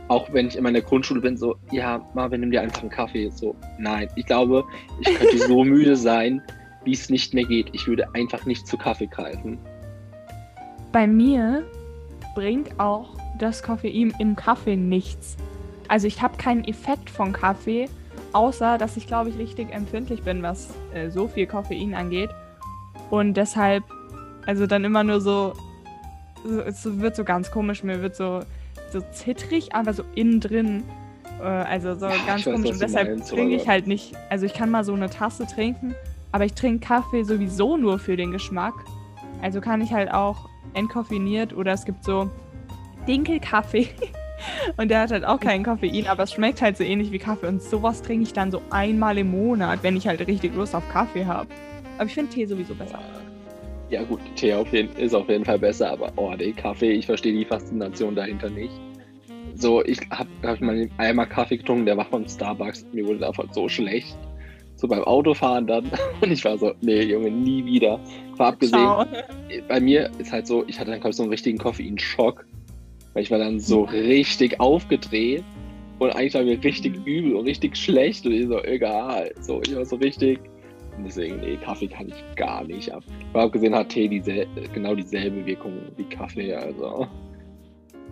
[0.09, 3.31] auch wenn ich in meiner Grundschule bin, so, ja, Marvin, nimm dir einfach einen Kaffee.
[3.31, 4.65] So, nein, ich glaube,
[5.01, 6.43] ich könnte so müde sein,
[6.85, 7.69] wie es nicht mehr geht.
[7.73, 9.59] Ich würde einfach nicht zu Kaffee greifen.
[10.93, 11.65] Bei mir
[12.35, 15.37] bringt auch das Koffein im Kaffee nichts.
[15.89, 17.89] Also ich habe keinen Effekt von Kaffee,
[18.39, 22.31] außer dass ich, glaube ich, richtig empfindlich bin, was äh, so viel Koffein angeht.
[23.11, 23.83] Und deshalb,
[24.47, 25.55] also dann immer nur so,
[26.45, 28.43] so, es wird so ganz komisch, mir wird so
[28.93, 30.85] so zittrig, aber so innen drin.
[31.41, 32.71] Äh, also so ja, ganz weiß, komisch.
[32.71, 34.15] Und deshalb trinke ich halt nicht.
[34.31, 35.95] Also ich kann mal so eine Tasse trinken,
[36.33, 38.75] aber ich trinke Kaffee sowieso nur für den Geschmack.
[39.43, 42.31] Also kann ich halt auch entkoffiniert oder es gibt so
[43.07, 43.89] Dinkelkaffee.
[44.77, 47.49] Und der hat halt auch keinen Koffein, aber es schmeckt halt so ähnlich wie Kaffee.
[47.49, 50.89] Und sowas trinke ich dann so einmal im Monat, wenn ich halt richtig Lust auf
[50.91, 51.49] Kaffee habe.
[51.97, 53.01] Aber ich finde Tee sowieso besser.
[53.91, 57.07] Ja gut, Tee auf jeden, ist auf jeden Fall besser, aber oh nee, Kaffee, ich
[57.07, 58.73] verstehe die Faszination dahinter nicht.
[59.55, 63.49] So, ich habe hab mal einmal Kaffee getrunken, der war von Starbucks, mir wurde davon
[63.53, 64.17] so schlecht.
[64.77, 65.91] So beim Autofahren dann.
[66.21, 67.99] Und ich war so, nee, Junge, nie wieder.
[68.37, 69.05] War abgesehen, Ciao.
[69.67, 72.47] bei mir ist halt so, ich hatte dann, glaube ich, so einen richtigen Koffeinschock.
[73.19, 73.89] Weil ich war dann so mhm.
[73.89, 75.43] richtig aufgedreht
[75.99, 77.05] und eigentlich war mir richtig mhm.
[77.05, 79.33] übel und richtig schlecht und ich so, egal.
[79.41, 80.39] So, ich war so richtig.
[80.97, 83.03] Und deswegen, nee, Kaffee kann ich gar nicht ab.
[83.33, 87.09] Aber abgesehen hat Tee diesel genau dieselbe Wirkung wie Kaffee, also.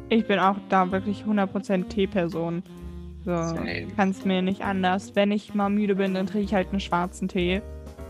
[0.09, 2.65] Ich bin auch da wirklich 100% Tee-Person.
[3.25, 3.31] So,
[3.95, 5.15] kann es mir nicht anders.
[5.15, 7.63] Wenn ich mal müde bin, dann trinke ich halt einen schwarzen Tee.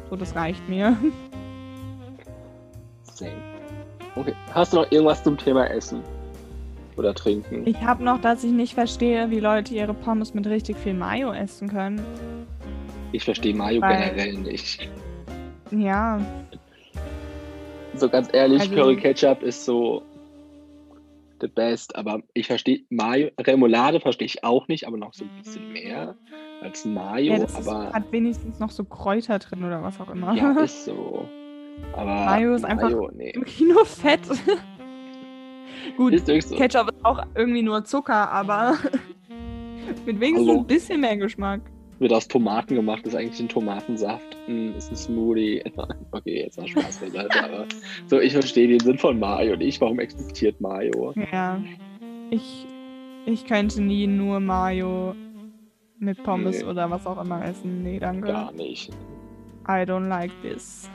[0.08, 0.96] So, das reicht mir.
[3.02, 3.32] Same.
[4.14, 4.32] Okay.
[4.54, 6.02] Hast du noch irgendwas zum Thema Essen?
[6.96, 7.66] Oder Trinken?
[7.66, 11.32] Ich habe noch, dass ich nicht verstehe, wie Leute ihre Pommes mit richtig viel Mayo
[11.32, 12.00] essen können.
[13.12, 14.10] Ich verstehe Mayo Weil...
[14.10, 14.88] generell nicht.
[15.70, 16.20] Ja.
[17.94, 20.02] So ganz ehrlich, also, Curry Ketchup ist so
[21.40, 21.94] the best.
[21.96, 26.14] Aber ich verstehe Mayo, Remoulade verstehe ich auch nicht, aber noch so ein bisschen mehr
[26.62, 27.34] als Mayo.
[27.34, 30.34] Ja, das aber ist, hat wenigstens noch so Kräuter drin oder was auch immer.
[30.34, 31.26] Ja, ist so.
[31.92, 33.34] Aber Mayo ist einfach Mayo, nee.
[33.60, 34.20] nur Fett.
[35.96, 36.56] Gut, ist so.
[36.56, 38.78] Ketchup ist auch irgendwie nur Zucker, aber
[40.06, 41.60] mit wenigstens also, ein bisschen mehr Geschmack
[41.98, 45.62] wird aus Tomaten gemacht, ist eigentlich ein Tomatensaft, hm, ist ein Smoothie.
[46.12, 47.66] Okay, jetzt war Spaß beiseite, aber
[48.06, 49.80] so, ich verstehe den Sinn von Mayo nicht.
[49.80, 51.14] Warum existiert Mayo?
[51.32, 51.62] Ja,
[52.30, 52.66] ich,
[53.24, 55.14] ich könnte nie nur Mayo
[55.98, 56.66] mit Pommes nee.
[56.66, 57.82] oder was auch immer essen.
[57.82, 58.28] Nee, danke.
[58.28, 58.90] Gar nicht.
[59.68, 60.88] I don't like this.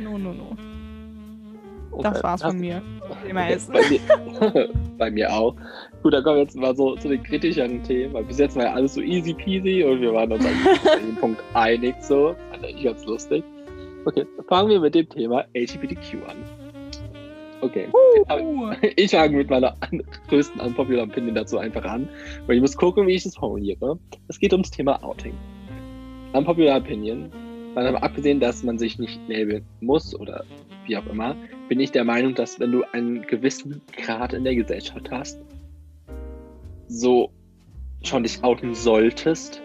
[0.00, 0.56] No, no, no.
[1.92, 2.10] Okay.
[2.10, 2.82] Das war's von mir.
[3.26, 3.72] Thema Essen.
[3.72, 5.54] Bei mir, bei mir auch.
[6.02, 8.64] Gut, dann kommen wir jetzt mal so zu den kritischeren Themen, weil bis jetzt war
[8.64, 12.34] ja alles so easy peasy und wir waren uns an dem Punkt einig so.
[12.50, 13.44] Fand ich ganz lustig.
[14.04, 16.36] Okay, fangen wir mit dem Thema LGBTQ an.
[17.60, 17.86] Okay.
[18.28, 18.72] Uh.
[18.96, 19.76] Ich fange mit meiner
[20.28, 22.08] größten unpopular Opinion dazu einfach an,
[22.46, 23.98] weil ich muss gucken, wie ich das formuliere.
[24.26, 25.34] Es geht ums Thema Outing.
[26.32, 27.30] Unpopular Opinion.
[27.74, 30.44] Mal aber abgesehen, dass man sich nicht labeln muss oder
[30.86, 31.36] wie auch immer,
[31.68, 35.38] bin ich der Meinung, dass wenn du einen gewissen Grad in der Gesellschaft hast,
[36.88, 37.30] so
[38.02, 39.62] schon dich outen solltest,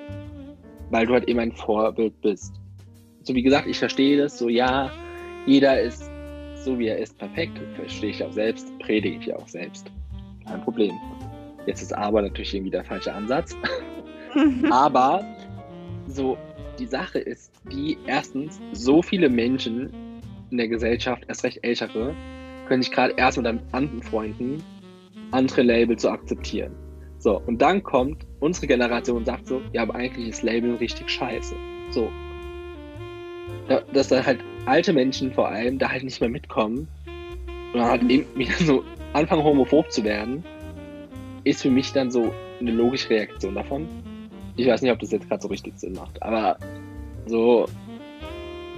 [0.89, 2.53] weil du halt eben ein Vorbild bist.
[3.23, 4.91] So wie gesagt, ich verstehe das, so ja,
[5.45, 6.09] jeder ist
[6.67, 9.89] so wie er ist perfekt, verstehe ich auch selbst, predige ich auch selbst.
[10.45, 10.91] Kein Problem.
[11.65, 13.55] Jetzt ist aber natürlich irgendwie der falsche Ansatz.
[14.69, 15.23] aber
[16.07, 16.37] so
[16.77, 19.91] die Sache ist, die erstens so viele Menschen
[20.49, 22.15] in der Gesellschaft, erst recht ältere,
[22.67, 24.63] können sich gerade erst mit anderen Freunden
[25.31, 26.73] andere Label zu akzeptieren.
[27.19, 31.09] So, und dann kommt unsere Generation und sagt so, ja, aber eigentlich ist Label richtig
[31.09, 31.55] scheiße.
[31.91, 32.09] So.
[33.91, 36.87] Dass da halt alte Menschen vor allem da halt nicht mehr mitkommen
[37.73, 38.83] und dann halt eben wieder so
[39.13, 40.43] anfangen homophob zu werden,
[41.43, 43.87] ist für mich dann so eine logische Reaktion davon.
[44.55, 46.57] Ich weiß nicht, ob das jetzt gerade so richtig Sinn macht, aber
[47.25, 47.65] so,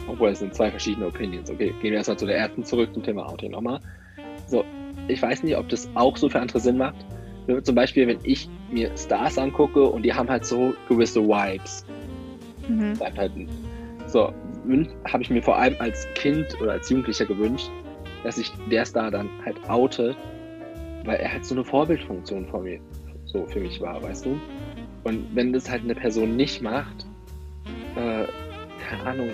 [0.10, 1.50] obwohl es sind zwei verschiedene Opinions.
[1.50, 3.80] Okay, gehen wir erstmal zu der ersten zurück zum Thema Outing nochmal.
[4.48, 4.66] So,
[5.08, 7.06] ich weiß nicht, ob das auch so für andere Sinn macht,
[7.64, 11.86] zum Beispiel, wenn ich mir Stars angucke und die haben halt so gewisse Vibes.
[12.68, 12.94] Mhm.
[13.00, 13.32] Halt,
[14.08, 14.34] so,
[15.06, 17.70] habe ich mir vor allem als Kind oder als Jugendlicher gewünscht,
[18.24, 20.16] dass sich der Star dann halt outet,
[21.06, 22.80] weil er halt so eine Vorbildfunktion vor mir,
[23.26, 24.40] so für mich war, weißt du?
[25.06, 27.08] Und wenn das halt eine Person nicht macht,
[27.96, 28.26] äh,
[28.88, 29.30] keine Ahnung,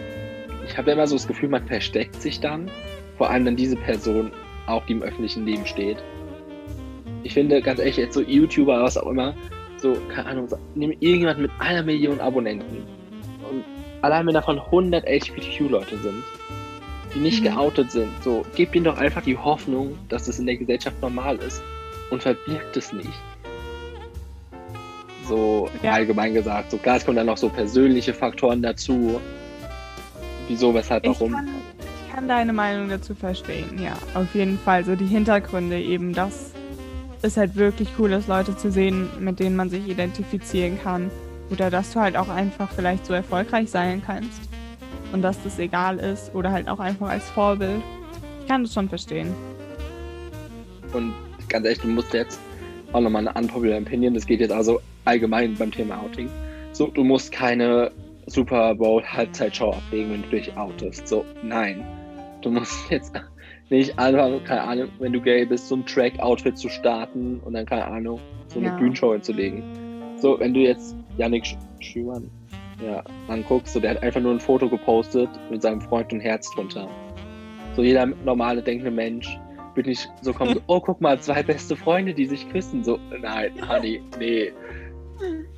[0.68, 2.70] ich habe ja immer so das Gefühl, man versteckt sich dann,
[3.18, 4.32] vor allem dann diese Person
[4.68, 6.04] auch, die im öffentlichen Leben steht
[7.26, 9.34] ich finde, ganz ehrlich, jetzt so YouTuber, was auch immer,
[9.78, 12.84] so, keine Ahnung, nimm irgendjemand mit einer Million Abonnenten
[13.50, 13.64] und
[14.04, 16.24] allein wenn davon 100 LGBTQ-Leute sind,
[17.14, 17.46] die nicht mhm.
[17.46, 21.38] geoutet sind, so, gib ihnen doch einfach die Hoffnung, dass das in der Gesellschaft normal
[21.38, 21.64] ist
[22.12, 23.10] und verbirgt es nicht.
[25.28, 25.94] So ja.
[25.94, 26.70] allgemein gesagt.
[26.70, 29.20] So klar, es kommen dann noch so persönliche Faktoren dazu.
[30.48, 31.32] Wieso, weshalb, warum.
[31.32, 31.50] Ich kann,
[32.08, 33.94] ich kann deine Meinung dazu verstehen, ja.
[34.14, 34.86] Auf jeden Fall.
[34.86, 36.52] So die Hintergründe eben, dass
[37.26, 41.10] ist halt wirklich cool, dass Leute zu sehen, mit denen man sich identifizieren kann.
[41.50, 44.42] Oder dass du halt auch einfach vielleicht so erfolgreich sein kannst.
[45.12, 46.34] Und dass das egal ist.
[46.34, 47.82] Oder halt auch einfach als Vorbild.
[48.42, 49.34] Ich kann das schon verstehen.
[50.94, 51.14] Und
[51.50, 52.40] ganz ehrlich, du musst jetzt
[52.94, 54.14] auch nochmal eine unpopular Opinion.
[54.14, 56.30] Das geht jetzt also allgemein beim Thema Outing.
[56.72, 57.92] So, du musst keine
[58.28, 61.08] Super Bowl Halbzeitshow ablegen, wenn du dich outest.
[61.08, 61.86] So, nein.
[62.42, 63.14] Du musst jetzt
[63.70, 67.66] nicht einfach, keine Ahnung, wenn du gay bist, so ein Track-Outfit zu starten und dann,
[67.66, 68.78] keine Ahnung, so eine ja.
[68.78, 69.64] Bühnenshow hinzulegen.
[70.18, 72.30] So, wenn du jetzt Yannick Schümann
[72.86, 76.50] ja, anguckst, so, der hat einfach nur ein Foto gepostet mit seinem Freund und Herz
[76.52, 76.88] drunter.
[77.76, 79.38] so jeder normale denkende Mensch,
[79.76, 82.84] bin ich so kommen, so, oh, guck mal, zwei beste Freunde, die sich küssen.
[82.84, 84.52] So, nein, Honey, nee.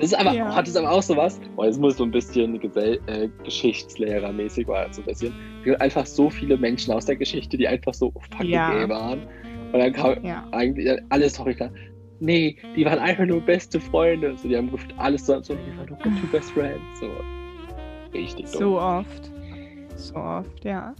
[0.00, 0.54] Das ist aber, ja.
[0.54, 1.38] hat es aber auch so was.
[1.56, 5.34] Oh, jetzt muss so ein bisschen Gesell äh, Geschichtslehrermäßig war so ein bisschen.
[5.78, 8.72] Einfach so viele Menschen aus der Geschichte, die einfach so fucking ja.
[8.72, 9.20] gay waren.
[9.72, 10.46] Und dann kam ja.
[10.52, 11.70] eigentlich alles klar.
[12.18, 14.36] Nee, die waren einfach nur beste Freunde.
[14.38, 16.80] So, die haben alles so, so die waren nur two best friends.
[16.98, 17.10] So.
[18.14, 18.60] Richtig dumm.
[18.60, 19.30] So oft.
[19.96, 20.94] So oft, ja.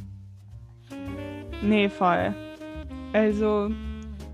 [1.63, 2.35] Nee, voll.
[3.15, 3.71] Also,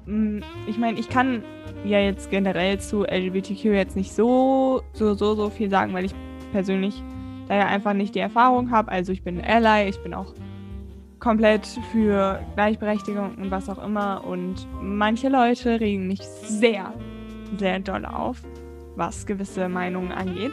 [0.06, 1.44] mm, ich meine, ich kann
[1.84, 6.14] ja jetzt generell zu LGBTQ jetzt nicht so, so, so, so viel sagen, weil ich
[6.52, 7.02] persönlich
[7.48, 8.90] da ja einfach nicht die Erfahrung habe.
[8.90, 10.34] Also ich bin Ally, ich bin auch
[11.18, 14.24] komplett für Gleichberechtigung und was auch immer.
[14.24, 16.92] Und manche Leute regen mich sehr,
[17.58, 18.42] sehr doll auf,
[18.96, 20.52] was gewisse Meinungen angeht.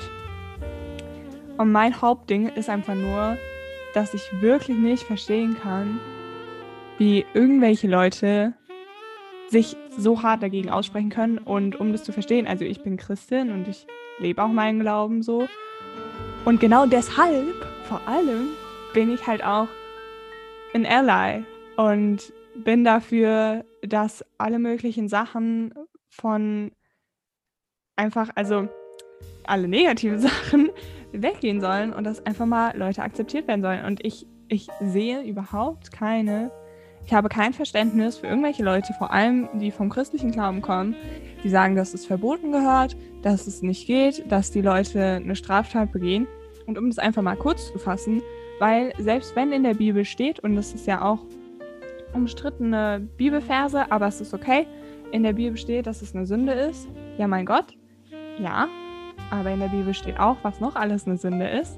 [1.57, 3.37] Und mein Hauptding ist einfach nur,
[3.93, 5.99] dass ich wirklich nicht verstehen kann,
[6.97, 8.53] wie irgendwelche Leute
[9.53, 11.37] sich so hart dagegen aussprechen können.
[11.37, 13.87] Und um das zu verstehen, also ich bin Christin und ich
[14.19, 15.47] lebe auch meinen Glauben so.
[16.43, 18.49] Und genau deshalb, vor allem,
[18.93, 19.69] bin ich halt auch
[20.73, 21.45] ein Ally
[21.77, 25.73] und bin dafür, dass alle möglichen Sachen
[26.09, 26.71] von
[27.95, 28.67] einfach, also
[29.45, 30.69] alle negativen Sachen
[31.11, 33.85] weggehen sollen und dass einfach mal Leute akzeptiert werden sollen.
[33.85, 36.51] Und ich, ich sehe überhaupt keine
[37.05, 40.95] ich habe kein Verständnis für irgendwelche Leute, vor allem die vom christlichen Glauben kommen,
[41.43, 45.91] die sagen, dass es verboten gehört, dass es nicht geht, dass die Leute eine Straftat
[45.91, 46.27] begehen.
[46.65, 48.21] Und um das einfach mal kurz zu fassen,
[48.59, 51.19] weil selbst wenn in der Bibel steht, und das ist ja auch
[52.13, 54.67] umstrittene Bibelverse, aber es ist okay,
[55.11, 56.87] in der Bibel steht, dass es eine Sünde ist,
[57.17, 57.75] ja mein Gott,
[58.39, 58.67] ja,
[59.29, 61.77] aber in der Bibel steht auch, was noch alles eine Sünde ist.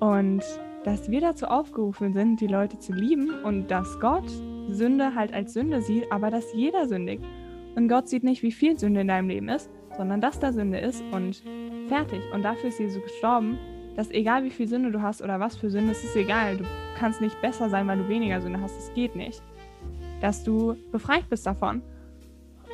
[0.00, 0.42] Und
[0.84, 4.28] dass wir dazu aufgerufen sind, die Leute zu lieben und dass Gott
[4.68, 7.24] Sünde halt als Sünde sieht, aber dass jeder sündigt.
[7.74, 10.78] Und Gott sieht nicht, wie viel Sünde in deinem Leben ist, sondern dass da Sünde
[10.78, 11.42] ist und
[11.88, 12.20] fertig.
[12.32, 13.58] Und dafür ist Jesus gestorben,
[13.96, 16.56] dass egal wie viel Sünde du hast oder was für Sünde, es ist egal.
[16.58, 16.64] Du
[16.98, 18.76] kannst nicht besser sein, weil du weniger Sünde hast.
[18.76, 19.42] Es geht nicht.
[20.20, 21.82] Dass du befreit bist davon.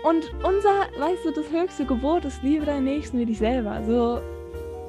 [0.03, 3.83] Und unser, weißt du, das höchste Gebot ist, liebe deinen Nächsten wie dich selber.
[3.85, 4.21] So,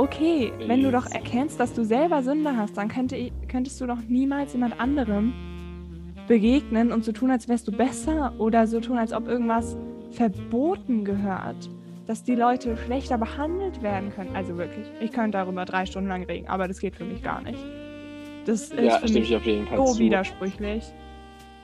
[0.02, 4.00] okay, wenn du doch erkennst, dass du selber Sünde hast, dann könnte, könntest du doch
[4.08, 5.34] niemals jemand anderem
[6.28, 9.78] begegnen und so tun, als wärst du besser oder so tun, als ob irgendwas
[10.12, 11.70] verboten gehört,
[12.08, 14.36] dass die Leute schlechter behandelt werden können.
[14.36, 17.42] Also wirklich, ich könnte darüber drei Stunden lang reden, aber das geht für mich gar
[17.42, 17.64] nicht.
[18.46, 20.00] Das ist ja, für mich so zu.
[20.00, 20.84] widersprüchlich.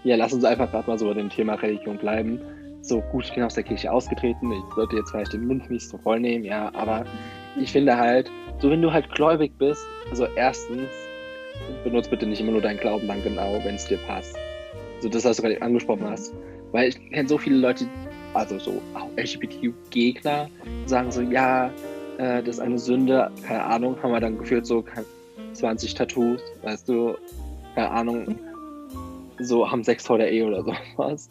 [0.03, 2.39] Ja, lass uns einfach gerade mal so bei dem Thema Religion bleiben.
[2.81, 5.89] So gut, ich bin aus der Kirche ausgetreten, ich sollte jetzt vielleicht den Mund nicht
[5.89, 7.03] so voll nehmen, ja, aber
[7.59, 10.89] ich finde halt, so wenn du halt gläubig bist, also erstens,
[11.83, 14.35] benutzt bitte nicht immer nur deinen Glauben dann genau, wenn es dir passt.
[15.01, 16.33] So das, was du gerade angesprochen hast.
[16.71, 17.87] Weil ich kenne so viele Leute,
[18.33, 20.49] also so auch LGBTQ-Gegner,
[20.85, 21.71] sagen so, ja,
[22.17, 24.83] äh, das ist eine Sünde, keine Ahnung, haben wir dann geführt so
[25.53, 27.15] 20 Tattoos, weißt du,
[27.75, 28.39] keine Ahnung,
[29.39, 30.63] so haben Sex vor der Ehe oder
[30.95, 31.29] sowas.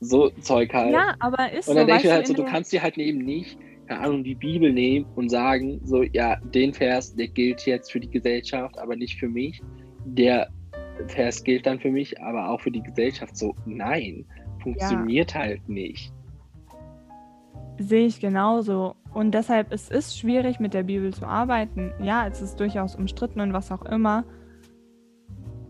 [0.00, 0.92] So Zeug halt.
[0.92, 3.18] Ja, aber ist Und dann so, denke ich halt so, du kannst dir halt eben
[3.18, 7.90] nicht, keine Ahnung, die Bibel nehmen und sagen, so, ja, den Vers, der gilt jetzt
[7.90, 9.62] für die Gesellschaft, aber nicht für mich.
[10.04, 10.48] Der
[11.06, 14.26] Vers gilt dann für mich, aber auch für die Gesellschaft so, nein,
[14.62, 15.40] funktioniert ja.
[15.40, 16.12] halt nicht.
[17.78, 18.94] Sehe ich genauso.
[19.14, 21.92] Und deshalb es ist schwierig, mit der Bibel zu arbeiten.
[22.02, 24.24] Ja, es ist durchaus umstritten und was auch immer.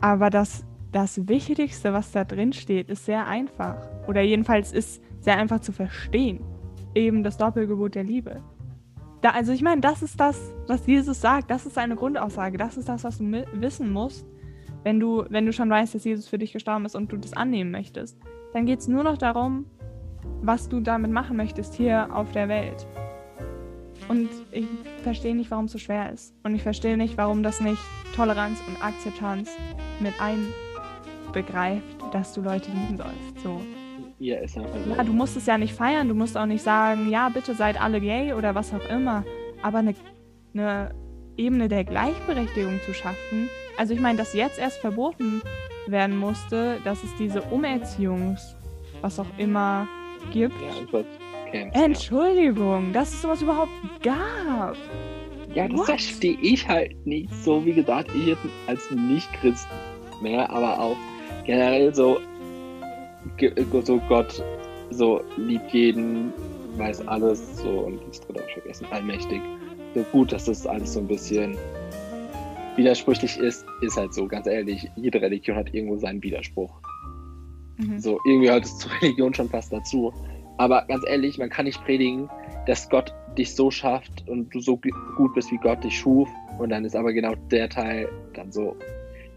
[0.01, 3.77] Aber das, das Wichtigste, was da drin steht, ist sehr einfach.
[4.09, 6.41] Oder jedenfalls ist sehr einfach zu verstehen.
[6.99, 8.43] Eben das Doppelgebot der Liebe.
[9.21, 11.51] Da, also ich meine, das ist das, was Jesus sagt.
[11.51, 12.59] Das ist seine Grundaussage.
[12.59, 14.27] Das ist das, was du wissen musst,
[14.83, 17.35] wenn du, wenn du schon weißt, dass Jesus für dich gestorben ist und du das
[17.35, 18.19] annehmen möchtest,
[18.53, 19.67] dann geht es nur noch darum,
[20.43, 22.87] was du damit machen möchtest hier auf der Welt.
[24.09, 24.67] Und ich
[25.03, 26.35] verstehe nicht, warum es so schwer ist.
[26.43, 27.83] Und ich verstehe nicht, warum das nicht
[28.17, 29.51] Toleranz und Akzeptanz
[30.01, 33.43] mit einbegreift, dass du Leute lieben sollst.
[33.43, 33.61] So.
[34.21, 37.09] Ja, ist einfach ja, du musst es ja nicht feiern, du musst auch nicht sagen,
[37.09, 39.25] ja, bitte seid alle gay oder was auch immer.
[39.63, 39.95] Aber eine,
[40.55, 40.95] eine
[41.37, 45.41] Ebene der Gleichberechtigung zu schaffen, also ich meine, dass jetzt erst verboten
[45.87, 48.57] werden musste, dass es diese Umerziehungs,
[49.03, 49.87] was auch immer
[50.33, 50.55] gibt.
[51.53, 53.71] Ja, Entschuldigung, dass es sowas überhaupt
[54.03, 54.77] gab.
[55.55, 57.33] Ja, das verstehe ich halt nicht.
[57.43, 59.67] So wie gesagt, ich jetzt als Nicht-Christ
[60.21, 60.97] mehr, aber auch
[61.47, 62.21] generell so,
[63.85, 64.43] so Gott
[64.91, 66.33] so liebt jeden,
[66.77, 69.41] weiß alles, so und das dritte habe ich vergessen, allmächtig.
[69.95, 71.57] So gut, dass das alles so ein bisschen
[72.77, 76.73] widersprüchlich ist, ist halt so, ganz ehrlich, jede Religion hat irgendwo seinen Widerspruch.
[77.79, 77.99] Mhm.
[77.99, 80.13] So, irgendwie gehört es zur Religion schon fast dazu.
[80.59, 82.29] Aber ganz ehrlich, man kann nicht predigen,
[82.67, 84.81] dass Gott dich so schafft und du so
[85.17, 86.29] gut bist, wie Gott dich schuf.
[86.59, 88.77] Und dann ist aber genau der Teil dann so,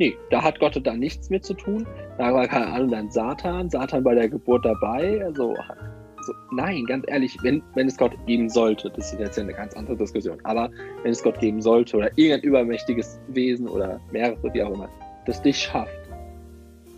[0.01, 1.85] nee, da hat Gott dann nichts mit zu tun.
[2.17, 5.23] Da war keine Ahnung, dann Satan, Satan bei der Geburt dabei.
[5.23, 5.55] Also,
[6.25, 9.53] so, nein, ganz ehrlich, wenn, wenn es Gott geben sollte, das ist jetzt ja eine
[9.53, 10.69] ganz andere Diskussion, aber
[11.03, 14.89] wenn es Gott geben sollte oder irgendein übermächtiges Wesen oder mehrere, wie auch immer,
[15.25, 15.91] das dich schafft,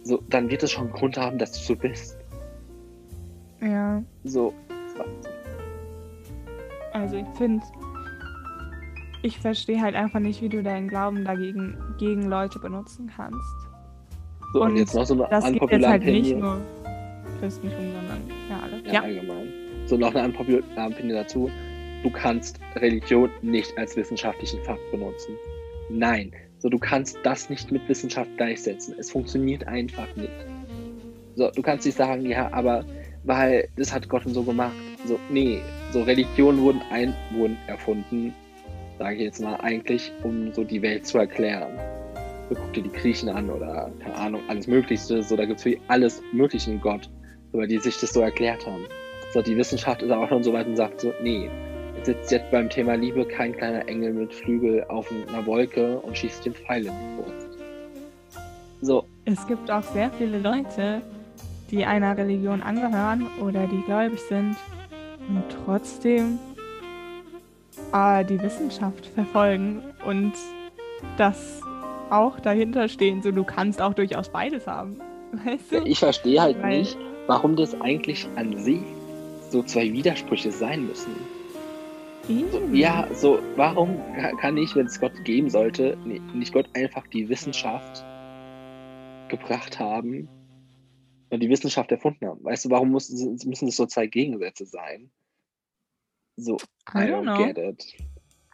[0.03, 2.17] so, dann wird es schon einen Grund haben, dass du so bist.
[3.61, 4.53] Ja, So,
[6.93, 7.63] also ich finde,
[9.23, 13.39] ich verstehe halt einfach nicht, wie du deinen Glauben dagegen gegen Leute benutzen kannst.
[14.51, 16.61] so und, Und jetzt noch so eine Das geht jetzt unpopular halt nicht nur
[17.39, 18.85] Christentum, sondern ja alle.
[18.85, 19.47] Ja, Ja, allgemein.
[19.85, 21.49] So noch eine unpopular Opinion dazu.
[22.03, 25.35] Du kannst Religion nicht als wissenschaftlichen Fakt benutzen.
[25.89, 26.33] Nein.
[26.59, 28.95] So, du kannst das nicht mit Wissenschaft gleichsetzen.
[28.97, 30.31] Es funktioniert einfach nicht.
[31.35, 32.85] So, du kannst nicht sagen, ja, aber
[33.23, 34.73] weil das hat Gott so gemacht.
[35.05, 35.61] So, nee.
[35.91, 38.33] So, Religionen wurden ein, wurden erfunden,
[39.03, 41.77] sage ich jetzt mal, eigentlich, um so die Welt zu erklären.
[42.47, 45.21] So, guck dir die Griechen an oder, keine Ahnung, alles Möglichste.
[45.21, 47.09] So, da gibt es für alles Mögliche in Gott,
[47.51, 48.85] weil die sich das so erklärt haben.
[49.33, 51.49] So, die Wissenschaft ist auch schon so weit und sagt so, nee,
[51.97, 56.17] jetzt sitzt jetzt beim Thema Liebe kein kleiner Engel mit Flügel auf einer Wolke und
[56.17, 57.57] schießt den Pfeil in die Brust.
[58.81, 61.01] So, Es gibt auch sehr viele Leute,
[61.71, 64.55] die einer Religion angehören oder die gläubig sind
[65.27, 66.39] und trotzdem
[67.93, 70.33] äh, die Wissenschaft verfolgen und
[71.17, 71.61] das
[72.09, 73.21] auch dahinter stehen.
[73.21, 74.99] So, du kannst auch durchaus beides haben.
[75.45, 75.77] Weißt du?
[75.85, 78.81] ich verstehe halt Weil- nicht, warum das eigentlich an sich
[79.49, 81.15] so zwei Widersprüche sein müssen.
[82.51, 86.67] So, ja, so, warum ka- kann ich, wenn es Gott geben sollte, ni- nicht Gott
[86.73, 88.03] einfach die Wissenschaft
[89.27, 90.29] gebracht haben
[91.29, 92.43] und die Wissenschaft erfunden haben?
[92.43, 95.09] Weißt du, warum muss, müssen es so zwei Gegensätze sein?
[96.37, 96.57] So,
[96.93, 97.45] I I don't don't know.
[97.45, 97.85] get it.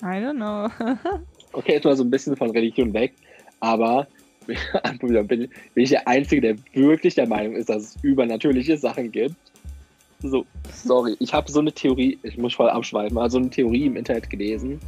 [0.02, 0.70] I don't know.
[1.52, 3.13] Okay, jetzt mal so ein bisschen von Religion weg,
[3.60, 4.08] aber
[5.02, 9.36] bin, bin ich der Einzige, der wirklich der Meinung ist, dass es übernatürliche Sachen gibt.
[10.22, 13.96] So, sorry, ich habe so eine Theorie, ich muss voll abschweifen, also eine Theorie im
[13.96, 14.80] Internet gelesen,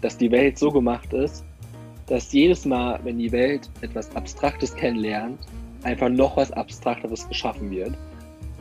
[0.00, 1.44] dass die Welt so gemacht ist,
[2.08, 5.38] dass jedes Mal, wenn die Welt etwas Abstraktes kennenlernt,
[5.84, 7.92] einfach noch was Abstrakteres geschaffen wird.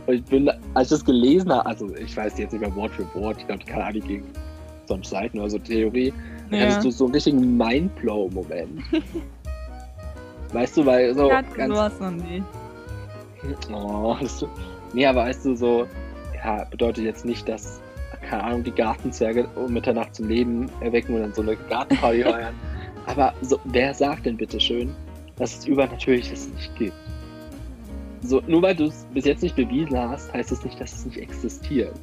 [0.07, 2.91] Und ich bin, als ich das gelesen habe, also ich weiß jetzt nicht mehr Wort
[2.91, 4.25] für Wort, ich glaube, die kann Adi gegen
[4.87, 6.13] sonst Seiten oder so Theorie,
[6.49, 6.65] dann ja.
[6.65, 8.81] hattest du so einen richtigen Mindblow-Moment.
[10.53, 11.73] weißt du, weil so Ich hatte ganz.
[11.73, 12.43] sowas noch nie.
[13.73, 14.45] Oh, das,
[14.93, 15.87] nee, aber weißt du, so,
[16.43, 17.79] ja, bedeutet jetzt nicht, dass,
[18.21, 22.53] keine Ahnung, die Gartenzwerge um Mitternacht zum Leben erwecken und dann so eine Gartenparty feiern.
[23.07, 24.93] Aber so, wer sagt denn bitte schön,
[25.37, 26.93] dass es Übernatürliches nicht gibt?
[28.21, 31.05] So, nur weil du es bis jetzt nicht bewiesen hast, heißt es nicht, dass es
[31.05, 31.93] nicht existiert.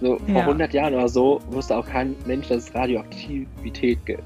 [0.00, 0.40] So, vor Ja.
[0.46, 4.22] 100 Jahren oder so wusste auch kein Mensch, dass es Radioaktivität gibt.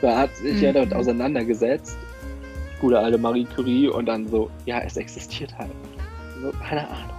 [0.00, 0.62] Da hat sich Mhm.
[0.62, 1.96] ja damit auseinandergesetzt,
[2.80, 5.70] gute alte Marie Curie, und dann so, ja, es existiert halt.
[6.40, 7.10] So, keine Ahnung.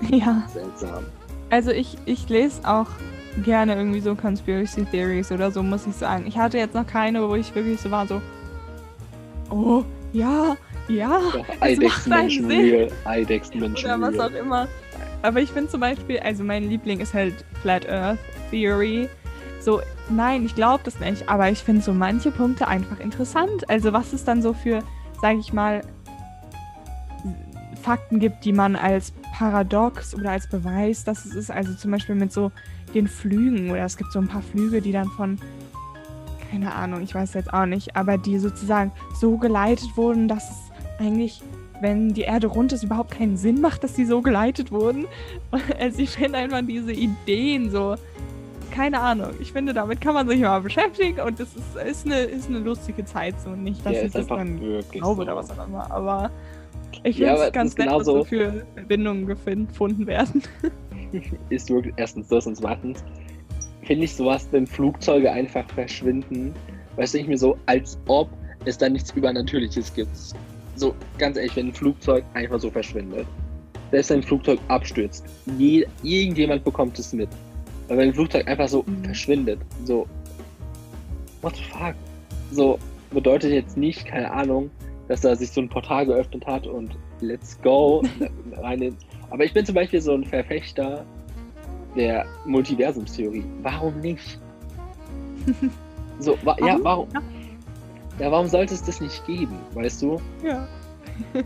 [0.10, 0.44] Ja.
[0.52, 1.04] Seltsam.
[1.50, 2.86] Also ich, ich lese auch
[3.44, 6.24] gerne irgendwie so Conspiracy Theories oder so, muss ich sagen.
[6.26, 8.20] Ich hatte jetzt noch keine, wo ich wirklich so war, so,
[9.50, 10.56] oh, ja,
[10.88, 12.74] ja, Doch, macht Eidechsenmenschen einen Sinn.
[12.74, 12.88] real.
[13.04, 14.68] Eidechsenmenschen oder was auch immer.
[15.22, 18.18] Aber ich finde zum Beispiel, also mein Liebling ist halt Flat Earth
[18.50, 19.08] Theory.
[19.60, 23.68] So, nein, ich glaube das nicht, aber ich finde so manche Punkte einfach interessant.
[23.68, 24.82] Also was es dann so für,
[25.20, 25.82] sage ich mal,
[27.82, 32.14] Fakten gibt, die man als Paradox oder als Beweis, dass es ist, also zum Beispiel
[32.14, 32.52] mit so
[32.94, 35.38] den Flügen oder es gibt so ein paar Flüge, die dann von,
[36.50, 40.67] keine Ahnung, ich weiß jetzt auch nicht, aber die sozusagen so geleitet wurden, dass es
[40.98, 41.40] eigentlich,
[41.80, 45.06] wenn die Erde rund ist, überhaupt keinen Sinn macht, dass die so geleitet wurden.
[45.78, 47.94] Also ich finde einfach diese Ideen so,
[48.70, 52.20] keine Ahnung, ich finde, damit kann man sich mal beschäftigen und das ist, ist, eine,
[52.20, 55.22] ist eine lustige Zeit so, nicht, dass Ja, ich das dann glaube so.
[55.22, 56.30] oder was auch immer, aber
[57.02, 60.42] ich Ja, finde es ganz das ist nett, was so für Verbindungen gefunden werden.
[61.50, 63.02] ist wirklich erstens das und zweitens
[63.84, 66.54] finde ich sowas, wenn Flugzeuge einfach verschwinden,
[66.96, 68.28] weißt du, ich mir so, als ob
[68.66, 70.10] es da nichts Übernatürliches gibt.
[70.78, 73.26] So, ganz ehrlich, wenn ein Flugzeug einfach so verschwindet,
[73.90, 75.24] selbst wenn ein Flugzeug abstürzt,
[75.58, 77.28] je, irgendjemand bekommt es mit.
[77.88, 79.04] Weil wenn ein Flugzeug einfach so Mhm.
[79.04, 80.06] verschwindet, so,
[81.42, 81.94] what the fuck?
[82.52, 82.78] So,
[83.10, 84.70] bedeutet jetzt nicht, keine Ahnung,
[85.08, 88.02] dass da sich so ein Portal geöffnet hat und let's go
[88.58, 88.96] rein in,
[89.30, 91.04] aber ich bin zum Beispiel so ein Verfechter
[91.96, 93.44] der Multiversumstheorie.
[93.62, 94.38] Warum nicht?
[96.20, 96.66] So, wa Warum?
[96.66, 97.08] ja, warum?
[98.18, 98.30] Ja.
[98.32, 100.20] Warum sollte es das nicht geben, weißt du?
[100.42, 100.66] Ja.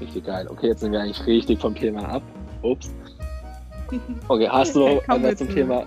[0.00, 0.46] Richtig geil.
[0.50, 2.22] Okay, jetzt sind wir eigentlich richtig vom Thema ab.
[2.62, 2.90] Ups.
[4.28, 5.84] Okay, hast du noch etwas zum zu- Thema,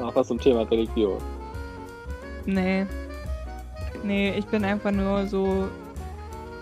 [0.00, 1.18] noch was zum Thema Religion?
[2.46, 2.86] Nee.
[4.02, 5.68] Nee, ich bin einfach nur so,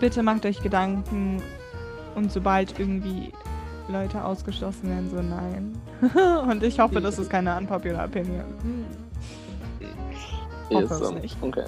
[0.01, 1.41] bitte macht euch Gedanken
[2.15, 3.31] und sobald irgendwie
[3.87, 6.43] Leute ausgeschlossen werden, so nein.
[6.49, 8.43] und ich hoffe, das ist keine unpopular opinion.
[10.69, 11.37] Hoffe Ist, es ähm, nicht.
[11.41, 11.63] Okay.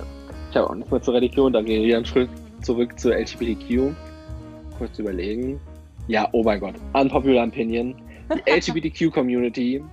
[0.54, 2.30] Ich habe auch nichts mehr zur Religion, dann gehen wir einen Schritt
[2.62, 3.92] zurück zur LGBTQ.
[4.78, 5.60] Kurz überlegen.
[6.08, 6.76] Ja, oh mein Gott.
[6.94, 7.96] Unpopular Opinion.
[8.30, 9.84] Die LGBTQ-Community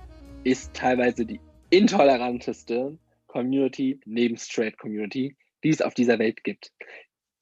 [0.43, 1.39] ist teilweise die
[1.71, 2.95] intoleranteste
[3.25, 6.71] Community neben Straight Community, die es auf dieser Welt gibt.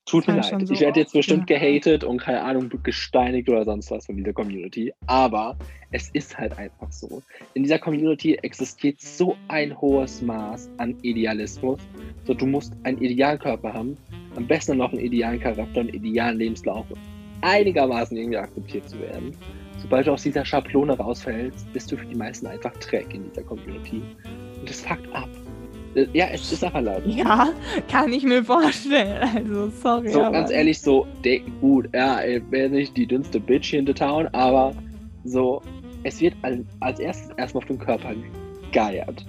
[0.09, 0.67] Tut mir leid.
[0.67, 1.83] so ich werde jetzt bestimmt gehört.
[1.83, 4.91] gehatet und keine Ahnung, gesteinigt oder sonst was von dieser Community.
[5.05, 5.55] Aber
[5.91, 7.21] es ist halt einfach so.
[7.53, 11.79] In dieser Community existiert so ein hohes Maß an Idealismus.
[12.25, 13.97] So, du musst einen idealen Körper haben,
[14.35, 16.97] am besten noch einen idealen Charakter, einen idealen Lebenslauf, um
[17.41, 19.35] einigermaßen irgendwie akzeptiert zu werden.
[19.77, 23.43] Sobald du aus dieser Schablone rausfällst, bist du für die meisten einfach Dreck in dieser
[23.43, 24.01] Community.
[24.59, 25.29] Und das fuckt ab.
[26.13, 27.05] Ja, es ist aber leider.
[27.07, 27.49] Ja,
[27.89, 29.17] kann ich mir vorstellen.
[29.35, 30.09] Also, sorry.
[30.09, 33.95] So, ganz ehrlich, so, de, gut, ja, ich wäre nicht die dünnste Bitch in der
[33.95, 34.73] Town, aber
[35.23, 35.61] so,
[36.03, 38.13] es wird als, als erstes erstmal auf den Körper
[38.71, 39.25] geiert.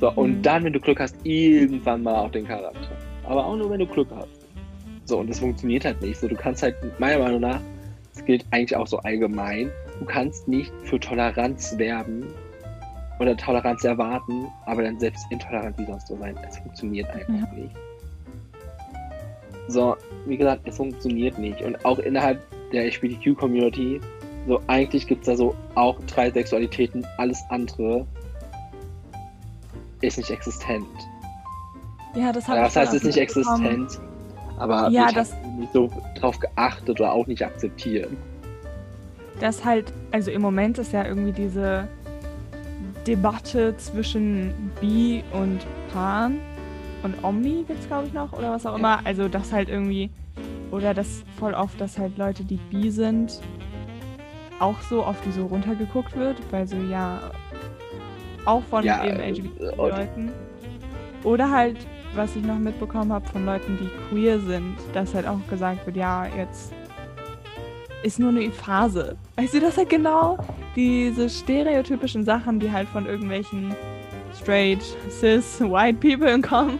[0.00, 0.42] So, und Mhm.
[0.42, 2.96] dann, wenn du Glück hast, irgendwann mal auf den Charakter.
[3.24, 4.28] Aber auch nur, wenn du Glück hast.
[5.04, 6.20] So, und das funktioniert halt nicht.
[6.20, 7.60] So, du kannst halt, meiner Meinung nach,
[8.14, 12.24] das gilt eigentlich auch so allgemein, du kannst nicht für Toleranz werben
[13.18, 16.36] oder Toleranz erwarten, aber dann selbst intolerant wie sonst so sein.
[16.48, 17.54] Es funktioniert einfach Ja.
[17.54, 17.74] nicht.
[19.68, 19.96] So,
[20.26, 21.60] wie gesagt, es funktioniert nicht.
[21.62, 22.40] Und auch innerhalb
[22.72, 24.00] der LGBTQ-Community,
[24.46, 28.06] so eigentlich gibt es da so auch drei Sexualitäten, alles andere
[30.00, 30.86] ist nicht existent.
[32.14, 34.00] Ja, das habe Ja, das heißt, es ist nicht existent,
[34.56, 38.08] aber Ja, das- nicht so drauf geachtet oder auch nicht akzeptiert.
[39.40, 41.86] Das halt, also im Moment ist ja irgendwie diese
[43.08, 45.60] Debatte zwischen Bi und
[45.92, 46.38] Pan
[47.02, 49.00] und Omni gibt's glaube ich noch oder was auch immer.
[49.04, 50.10] Also das halt irgendwie,
[50.70, 53.40] oder das voll oft, dass halt Leute, die Bi sind,
[54.60, 57.30] auch so auf die so runtergeguckt wird, weil so ja
[58.44, 60.32] auch von Ja, eben äh, LGBT-Leuten.
[61.24, 61.78] Oder halt,
[62.14, 65.96] was ich noch mitbekommen habe von Leuten, die queer sind, dass halt auch gesagt wird,
[65.96, 66.74] ja, jetzt
[68.02, 69.16] ist nur eine Phase.
[69.36, 70.38] Weißt du, das halt genau
[70.78, 73.74] diese stereotypischen Sachen, die halt von irgendwelchen
[74.40, 76.78] straight, cis, white people kommen,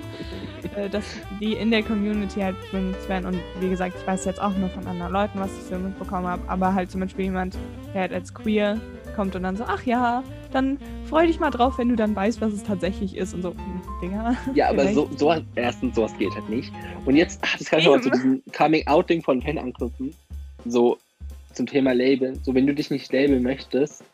[0.77, 1.05] äh, dass
[1.41, 3.27] die in der Community halt benutzt werden.
[3.27, 6.29] Und wie gesagt, ich weiß jetzt auch nur von anderen Leuten, was ich so mitbekommen
[6.29, 7.57] habe, aber halt zum Beispiel jemand,
[7.93, 8.81] der halt als queer
[9.17, 10.23] kommt und dann so, ach ja,
[10.53, 10.79] dann
[11.09, 13.83] freu dich mal drauf, wenn du dann weißt, was es tatsächlich ist und so, hm,
[14.01, 14.37] Digga.
[14.55, 16.73] Ja, aber so, so erstens sowas geht halt nicht.
[17.05, 20.15] Und jetzt, das kann ich mal zu diesem Coming-out-Ding von Fan anknüpfen.
[20.67, 20.99] So
[21.53, 22.35] zum Thema Label.
[22.43, 24.05] So, wenn du dich nicht labeln möchtest,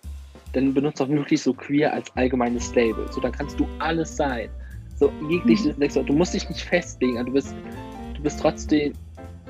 [0.52, 3.06] dann benutzt doch wirklich so queer als allgemeines Label.
[3.12, 4.48] So, dann kannst du alles sein.
[4.96, 5.74] So, jegliche Mhm.
[5.78, 6.08] Sexualität.
[6.08, 7.54] Du musst dich nicht festlegen, aber du bist,
[8.16, 8.92] du bist trotzdem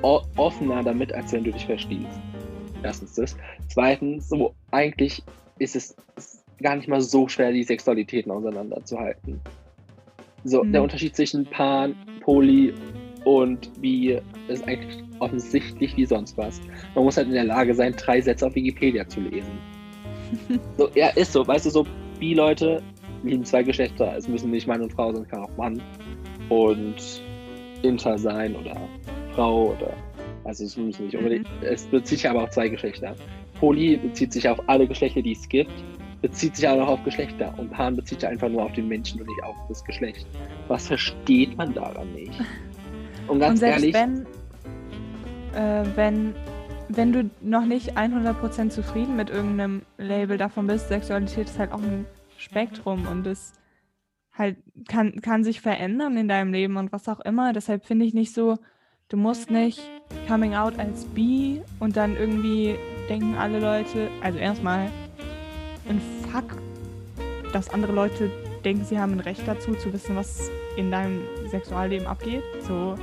[0.01, 2.19] offener damit, als wenn du dich verstehst.
[2.83, 3.35] Erstens das.
[3.69, 5.23] Zweitens, so, eigentlich
[5.59, 5.95] ist es
[6.61, 9.39] gar nicht mal so schwer, die Sexualitäten auseinanderzuhalten.
[10.43, 10.73] So, Mhm.
[10.73, 12.73] der Unterschied zwischen Pan, Poly
[13.23, 16.61] und Bi ist eigentlich offensichtlich wie sonst was.
[16.93, 19.57] Man muss halt in der Lage sein, drei Sätze auf Wikipedia zu lesen.
[20.77, 21.45] so, ja, ist so.
[21.45, 21.85] Weißt du, so
[22.19, 22.81] Bi-Leute
[23.23, 24.15] lieben zwei Geschlechter.
[24.17, 25.81] Es müssen nicht Mann und Frau sein, es kann auch Mann
[26.49, 27.21] und
[27.81, 28.75] Inter sein oder
[29.33, 29.93] Frau oder.
[30.43, 31.47] Also es müssen nicht unbedingt.
[31.61, 33.15] Es bezieht sich aber auf zwei Geschlechter.
[33.59, 35.71] Poly bezieht sich auf alle Geschlechter, die es gibt,
[36.21, 37.53] bezieht sich auch noch auf Geschlechter.
[37.57, 40.27] Und Pan bezieht sich einfach nur auf den Menschen und nicht auf das Geschlecht.
[40.67, 42.33] Was versteht man daran nicht?
[43.27, 44.27] Und ganz und selbst ehrlich, wenn,
[45.55, 46.35] äh, wenn,
[46.89, 51.81] wenn du noch nicht 100% zufrieden mit irgendeinem Label davon bist, Sexualität ist halt auch
[51.81, 52.05] ein
[52.37, 53.53] Spektrum und es
[54.37, 57.53] halt kann, kann sich verändern in deinem Leben und was auch immer.
[57.53, 58.57] Deshalb finde ich nicht so,
[59.09, 59.81] du musst nicht
[60.27, 62.75] coming out als bi und dann irgendwie
[63.09, 64.89] denken alle Leute, also erstmal
[65.87, 66.57] ein Fuck,
[67.53, 68.31] dass andere Leute
[68.63, 72.43] denken, sie haben ein Recht dazu, zu wissen, was in deinem Sexualleben abgeht.
[72.67, 72.95] So,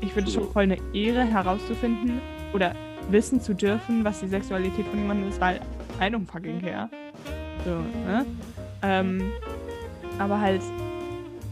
[0.00, 2.20] ich finde es schon voll eine Ehre herauszufinden
[2.52, 2.74] oder
[3.10, 5.60] wissen zu dürfen, was die Sexualität von jemandem ist, weil
[6.00, 6.88] I don't fucking care.
[7.64, 7.70] So,
[8.06, 8.26] ne?
[8.82, 9.32] Ähm,
[10.18, 10.62] aber halt,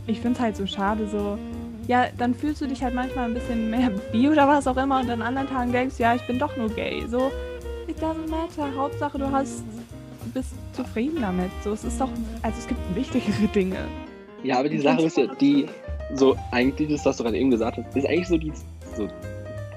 [0.06, 1.38] ich finde es halt so schade, so,
[1.86, 5.00] ja, dann fühlst du dich halt manchmal ein bisschen mehr bi oder was auch immer
[5.00, 7.04] und an anderen Tagen denkst, ja, ich bin doch nur gay.
[7.08, 7.30] So,
[7.86, 8.74] it doesn't matter.
[8.76, 9.64] Hauptsache, du hast,
[10.32, 11.50] bist zufrieden damit.
[11.62, 12.10] So, es ist doch,
[12.42, 13.78] also es gibt wichtigere Dinge.
[14.42, 15.66] Ja, aber die Sache ist ja, die,
[16.14, 18.64] so, eigentlich, das, was du gerade eben gesagt hast, ist eigentlich so dieses
[18.96, 19.08] so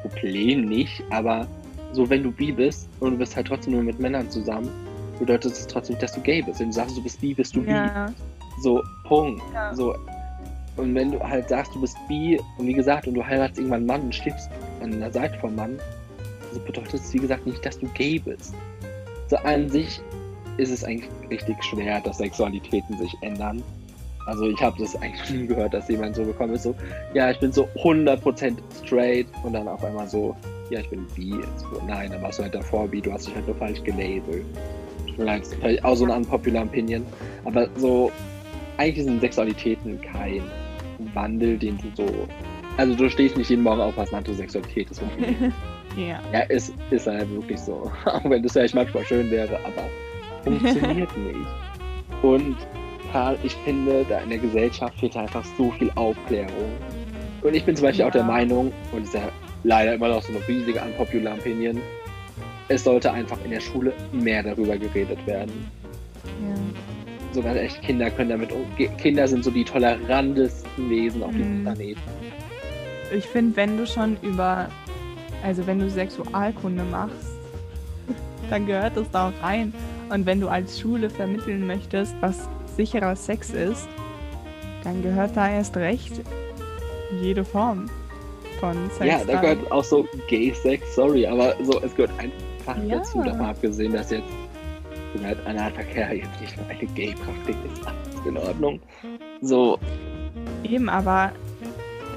[0.02, 1.48] Problem nicht, aber
[1.94, 4.70] so, wenn du bi bist und du bist halt trotzdem nur mit Männern zusammen,
[5.20, 6.60] bedeutet es trotzdem nicht, dass du gay bist.
[6.60, 7.72] Wenn du sagst, du bist bi, bist du bi.
[7.72, 8.12] Ja.
[8.62, 9.42] So, Punkt.
[9.54, 9.74] Ja.
[9.74, 9.96] So.
[10.76, 13.80] Und wenn du halt sagst, du bist bi und wie gesagt, und du heiratest irgendwann
[13.80, 14.50] einen Mann und stirbst
[14.82, 15.80] an der Seite vom Mann,
[16.54, 18.54] so bedeutet es, wie gesagt, nicht, dass du gay bist.
[19.28, 20.00] So an sich
[20.58, 23.64] ist es eigentlich richtig schwer, dass Sexualitäten sich ändern.
[24.28, 26.76] Also ich habe das eigentlich nie gehört, dass jemand so gekommen ist, so,
[27.14, 30.36] ja, ich bin so 100% straight und dann auf einmal so,
[30.70, 31.34] ja, ich bin bi.
[31.56, 34.46] So, nein, dann warst du halt davor bi, du hast dich halt nur falsch gelabelt.
[35.08, 37.06] Tut mir leid, das ist vielleicht auch so ein unpopular Opinion.
[37.46, 38.12] Aber so,
[38.76, 40.42] eigentlich sind Sexualitäten kein
[41.14, 42.28] Wandel, den du so.
[42.76, 44.90] Also du stehst nicht jeden Morgen auf, hast eine Sexualität.
[44.90, 45.54] Das funktioniert.
[45.96, 46.22] Ja.
[46.32, 47.92] ja, ist, ist halt wirklich so.
[48.06, 49.90] Auch wenn das vielleicht manchmal schön wäre, aber
[50.44, 51.48] funktioniert nicht.
[52.22, 52.56] Und
[53.44, 56.72] ich finde, da in der Gesellschaft fehlt einfach so viel Aufklärung.
[57.42, 58.08] Und ich bin zum Beispiel Ja.
[58.08, 59.30] auch der Meinung, und das ist ja
[59.64, 61.80] leider immer noch so eine riesige unpopular Opinion,
[62.70, 65.52] es sollte einfach in der Schule mehr darüber geredet werden.
[66.42, 66.56] ja.
[67.34, 68.96] So ganz echt, Kinder können damit umgehen.
[68.98, 71.64] Kinder sind so die tolerantesten Wesen auf diesem Mhm.
[71.64, 72.00] Planeten.
[73.16, 74.68] Ich finde, wenn du schon über,
[75.44, 77.32] also wenn du Sexualkunde machst,
[78.50, 79.74] dann gehört das da auch rein.
[80.10, 82.48] Und wenn du als Schule vermitteln möchtest, was
[82.78, 83.88] sicherer Sex ist,
[84.84, 86.22] dann gehört da erst recht
[87.22, 87.90] jede Form
[88.60, 89.06] von Sex.
[89.06, 89.42] Ja, da rein.
[89.58, 92.98] gehört auch so Gay-Sex, sorry, aber so, es gehört einfach Ja.
[93.00, 94.24] dazu, davon abgesehen, dass jetzt
[95.24, 98.80] halt Analverkehr jetzt nicht nur eine Gay-Praktik ist, alles in Ordnung.
[99.42, 99.78] So,
[100.64, 101.32] Eben, aber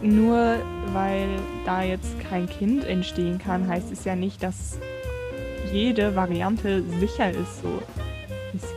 [0.02, 0.56] nur
[0.92, 1.28] weil
[1.64, 4.78] da jetzt kein Kind entstehen kann, heißt es ja nicht, dass
[5.72, 7.62] jede Variante sicher ist.
[7.62, 7.82] So.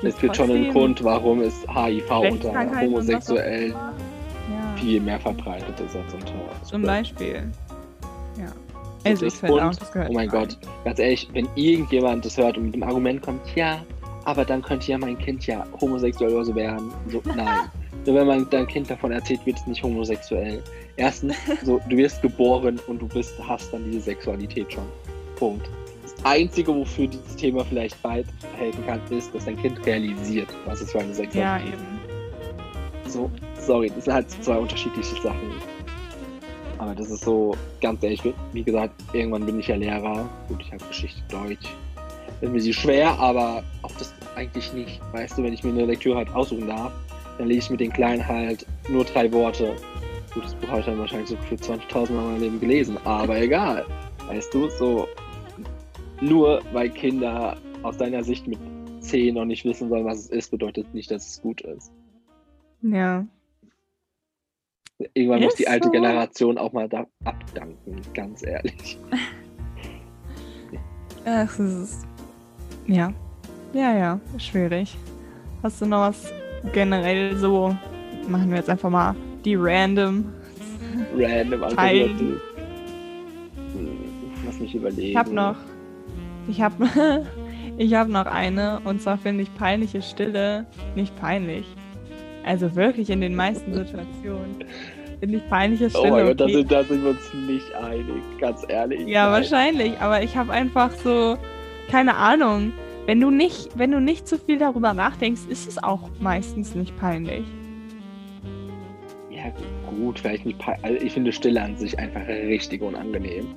[0.03, 3.71] Es gibt schon einen Grund, warum es HIV unter Homosexuellen.
[3.71, 7.49] Ja, viel mehr verbreitet ist als unter zum Beispiel.
[8.37, 8.47] Ja.
[8.47, 10.29] So Also ich finde auch, das gehört Oh mein.
[10.29, 13.83] Gott, ganz ehrlich, wenn irgendjemand das hört und mit dem Argument kommt, ja,
[14.25, 16.91] aber dann könnte ja mein Kind ja homosexuell oder so werden.
[17.09, 17.69] So, nein.
[18.05, 20.61] Nur wenn man dein Kind davon erzählt, wird es nicht homosexuell.
[20.97, 24.83] Erstens, so, du wirst geboren und du bist, hast dann diese Sexualität schon.
[25.37, 25.69] Punkt.
[26.23, 28.25] Einzige, wofür dieses Thema vielleicht bald
[28.57, 31.99] helfen kann, ist, dass dein Kind realisiert, was es für eine Ja, Sexualität eben.
[33.05, 33.13] ist.
[33.13, 35.51] So, sorry, das sind halt zwei unterschiedliche Sachen.
[36.77, 38.21] Aber das ist so, ganz ehrlich,
[38.51, 40.27] wie gesagt, irgendwann bin ich ja Lehrer.
[40.47, 41.69] Gut, ich habe Geschichte Deutsch.
[41.95, 44.99] Das ist mir sie schwer, aber auch das eigentlich nicht.
[45.13, 46.91] Weißt du, wenn ich mir eine Lektüre halt aussuchen darf,
[47.37, 49.75] dann lese ich mit den Kleinen halt nur drei Worte.
[50.33, 52.97] Gut, das Buch habe ich dann wahrscheinlich so für 20.000 Mal in meinem Leben gelesen,
[53.05, 53.85] aber egal.
[54.27, 55.07] Weißt du, so
[56.21, 58.59] nur weil Kinder aus deiner Sicht mit
[59.01, 61.91] 10 noch nicht wissen sollen, was es ist, bedeutet nicht, dass es gut ist.
[62.81, 63.25] Ja.
[65.13, 65.91] Irgendwann muss Ist die alte so.
[65.91, 68.97] Generation auch mal da abdanken, ganz ehrlich.
[71.25, 72.07] Ach, es ist.
[72.87, 73.13] Ja.
[73.73, 74.19] Ja, ja.
[74.37, 74.95] Schwierig.
[75.61, 76.31] Hast du noch was
[76.73, 77.75] generell so?
[78.27, 80.25] Machen wir jetzt einfach mal die random.
[81.17, 82.03] Random Teil.
[82.03, 82.41] Alternative.
[83.73, 83.97] Hm,
[84.45, 85.09] Lass mich überlegen.
[85.09, 85.55] Ich hab noch.
[86.47, 86.73] Ich hab.
[87.77, 88.79] ich hab noch eine.
[88.85, 90.65] Und zwar finde ich peinliche Stille
[90.95, 91.65] nicht peinlich.
[92.45, 94.65] Also wirklich in den meisten Situationen.
[95.19, 96.05] Finde ich peinliche Stille.
[96.05, 96.53] Oh mein Gott, da okay.
[96.53, 99.07] sind, da sind wir uns nicht einig, ganz ehrlich.
[99.07, 99.33] Ja, Nein.
[99.33, 101.37] wahrscheinlich, aber ich habe einfach so
[101.89, 102.73] keine Ahnung.
[103.05, 106.97] Wenn du nicht, wenn du nicht so viel darüber nachdenkst, ist es auch meistens nicht
[106.97, 107.43] peinlich.
[109.29, 109.43] Ja,
[109.89, 110.57] gut, vielleicht nicht.
[110.59, 113.47] pein- Also ich finde Stille an sich einfach richtig unangenehm.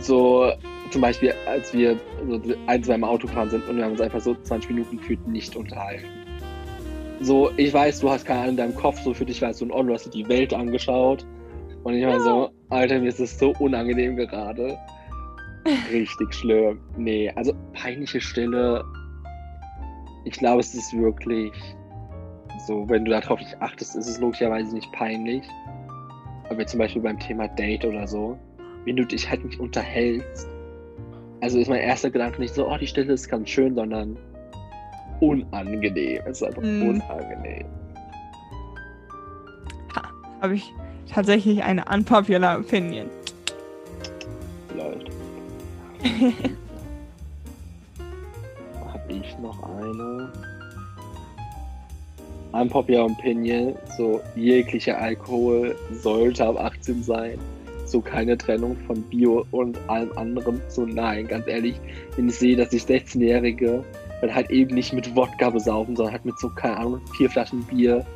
[0.00, 0.52] So,
[0.90, 4.00] zum Beispiel, als wir so ein, zwei Mal Auto gefahren sind und wir haben uns
[4.00, 6.06] einfach so 20 Minuten gefühlt nicht unterhalten.
[7.20, 9.58] So, ich weiß, du hast keine Ahnung in deinem Kopf, so für dich war es
[9.58, 11.24] so ein On, du hast dir die Welt angeschaut.
[11.84, 14.76] Und ich war so, Alter, mir ist das so unangenehm gerade.
[15.90, 16.80] Richtig schlimm.
[16.96, 18.84] Nee, also peinliche Stille.
[20.24, 21.52] Ich glaube, es ist wirklich
[22.66, 25.42] so, wenn du darauf nicht achtest, ist es logischerweise nicht peinlich.
[26.50, 28.38] Aber zum Beispiel beim Thema Date oder so,
[28.84, 30.48] wenn du dich halt nicht unterhältst,
[31.40, 34.16] also ist mein erster Gedanke nicht so, oh, die Stille ist ganz schön, sondern
[35.20, 36.22] unangenehm.
[36.26, 36.82] Es ist einfach Mm.
[36.88, 37.66] unangenehm.
[40.40, 40.72] Habe ich
[41.12, 43.06] tatsächlich eine unpopular Opinion.
[44.76, 45.10] Läuft.
[48.92, 50.32] Hab ich noch eine?
[52.52, 57.38] Unpopular Opinion, so jeglicher Alkohol sollte ab 18 sein.
[57.92, 60.62] So keine Trennung von Bio und allem anderen.
[60.68, 61.78] So nein, ganz ehrlich,
[62.16, 63.84] wenn ich sehe, dass sich 16-Jährige
[64.22, 67.62] dann halt eben nicht mit Wodka besaufen, sondern halt mit so, keine Ahnung, vier Flaschen
[67.64, 68.06] Bier.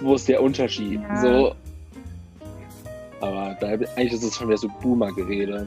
[0.00, 1.00] wo ist der Unterschied?
[1.00, 1.20] Ja.
[1.20, 1.54] So.
[3.20, 5.66] Aber da, eigentlich ist es schon wieder so Boomer-Gerede.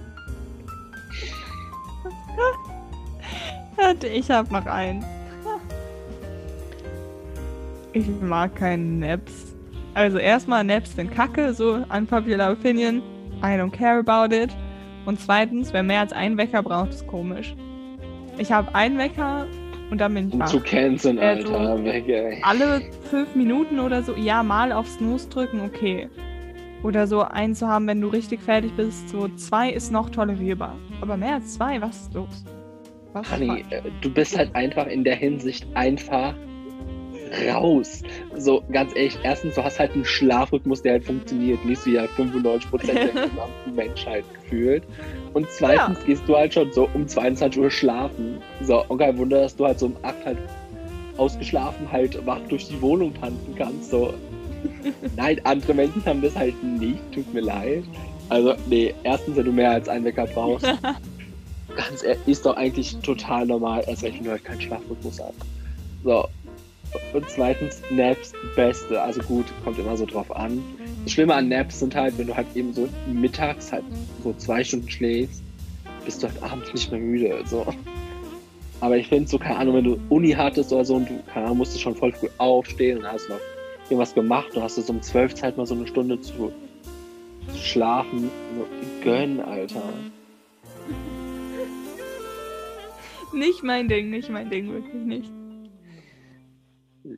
[4.13, 5.03] Ich habe noch einen.
[7.93, 9.46] Ich mag keinen Naps.
[9.97, 13.01] Also erstmal Naps sind Kacke, so unpopular opinion.
[13.41, 14.51] I don't care about it.
[15.07, 17.55] Und zweitens, wer mehr als einen Wecker braucht, ist komisch.
[18.37, 19.47] Ich habe einen Wecker
[19.89, 20.45] und dann bin ich wach.
[20.45, 21.83] zu canceln, Also- Alter.
[22.07, 22.39] Ey.
[22.43, 26.07] Alle fünf Minuten oder so, ja, mal auf Snooze drücken, okay.
[26.83, 29.09] Oder so einen zu haben, wenn du richtig fertig bist.
[29.09, 30.75] So zwei ist noch tolerierbar.
[31.01, 32.45] Aber mehr als zwei, was ist los?
[33.13, 36.35] Was Honey, äh, du bist halt einfach in der Hinsicht einfach
[37.47, 38.01] raus.
[38.35, 42.05] So, ganz ehrlich, erstens, du hast halt einen Schlafrhythmus, der halt funktioniert, nicht wie ja
[42.05, 44.83] 95% der gesamten Menschheit gefühlt.
[45.33, 48.41] Und zweitens gehst du halt schon so um 22 Uhr schlafen.
[48.61, 50.37] So, und kein Wunder, dass du halt so um 8 halt
[51.17, 53.89] ausgeschlafen halt wach durch die Wohnung tanzen kannst.
[53.89, 54.13] So.
[55.15, 57.83] Nein, andere Menschen haben das halt nicht, tut mir leid.
[58.29, 60.65] Also, nee, erstens, wenn du mehr als einen Wecker brauchst,
[61.75, 65.35] ganz ehrlich, ist doch eigentlich total normal, erst recht, wenn du halt keinen Schlafrhythmus hast.
[66.03, 66.27] So.
[67.13, 69.01] Und zweitens, Naps, Beste.
[69.01, 70.63] Also gut, kommt immer so drauf an.
[71.03, 73.83] Das Schlimme an Naps sind halt, wenn du halt eben so mittags halt
[74.23, 75.41] so zwei Stunden schläfst,
[76.05, 77.43] bist du halt abends nicht mehr müde.
[77.45, 77.65] So.
[78.79, 81.45] Aber ich finde so, keine Ahnung, wenn du Uni hattest oder so und du, keine
[81.45, 83.39] Ahnung, musstest schon voll früh aufstehen und hast noch
[83.85, 86.51] irgendwas gemacht und hast so um zwölf Zeit mal so eine Stunde zu,
[87.51, 88.29] zu schlafen.
[88.55, 88.65] So,
[89.03, 89.81] gönn, Alter.
[93.33, 95.36] Nicht mein Ding, nicht mein Ding, wirklich nicht.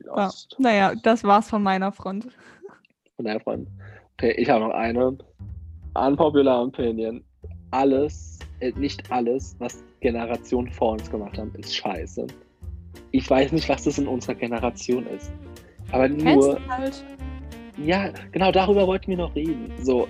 [0.04, 0.56] Lost.
[0.58, 2.28] Naja, das war's von meiner Front.
[3.16, 3.68] Von daher, Freund.
[4.14, 5.16] Okay, ich habe noch eine.
[5.94, 7.24] Unpopular Opinion.
[7.72, 12.26] Alles, äh, nicht alles, was Generationen vor uns gemacht haben, ist scheiße.
[13.12, 15.32] Ich weiß nicht, was das in unserer Generation ist.
[15.92, 17.04] Aber nur, Kennst halt?
[17.76, 19.72] ja, genau darüber wollten wir noch reden.
[19.82, 20.06] So.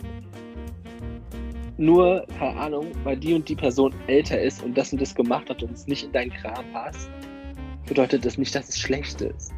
[1.78, 5.48] Nur, keine Ahnung, weil die und die Person älter ist und das und das gemacht
[5.48, 7.10] hat und es nicht in deinen Kram passt,
[7.86, 9.52] bedeutet das nicht, dass es schlecht ist.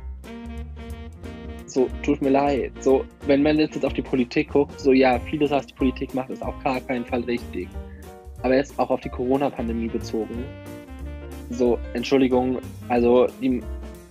[1.73, 2.71] So, tut mir leid.
[2.81, 6.29] So, wenn man jetzt auf die Politik guckt, so ja, vieles, was die Politik macht,
[6.29, 7.67] ist auf gar keinen Fall richtig.
[8.43, 10.45] Aber jetzt auch auf die Corona-Pandemie bezogen.
[11.49, 12.59] So, Entschuldigung,
[12.91, 13.63] also die,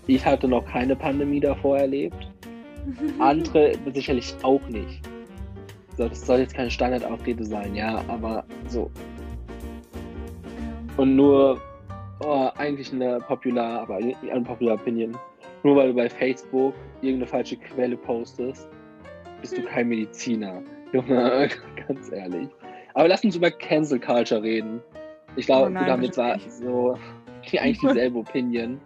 [0.07, 2.31] ich hatte noch keine Pandemie davor erlebt.
[3.19, 4.99] Andere sicherlich auch nicht.
[5.97, 8.89] So, das soll jetzt keine Standardaufrede sein, ja, aber so.
[10.97, 11.61] Und nur,
[12.25, 15.15] oh, eigentlich eine popular, aber eine popular Opinion.
[15.61, 18.67] Nur weil du bei Facebook irgendeine falsche Quelle postest,
[19.41, 20.61] bist du kein Mediziner.
[20.93, 21.49] Junge,
[21.87, 22.49] ganz ehrlich.
[22.93, 24.81] Aber lass uns über Cancel Culture reden.
[25.35, 26.97] Ich glaube, Oh wir haben jetzt so
[27.57, 28.79] eigentlich dieselbe Opinion.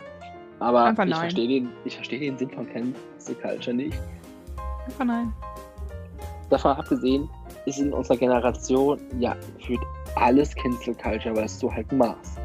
[0.59, 3.99] Aber Einfach ich verstehe den, ich verstehe den Sinn von Cancel Culture nicht.
[4.85, 5.33] Einfach nein.
[6.49, 7.29] davon abgesehen,
[7.65, 9.35] ist in unserer Generation ja
[9.65, 9.81] führt
[10.15, 12.39] alles Cancel Culture, was du halt machst.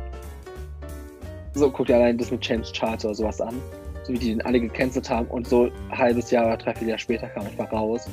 [1.55, 3.55] So, guck dir allein das mit James Charter oder sowas an.
[4.05, 6.99] So wie die den alle gecancelt haben und so ein halbes Jahr oder dreiviertel Jahr
[6.99, 8.09] später kam einfach raus,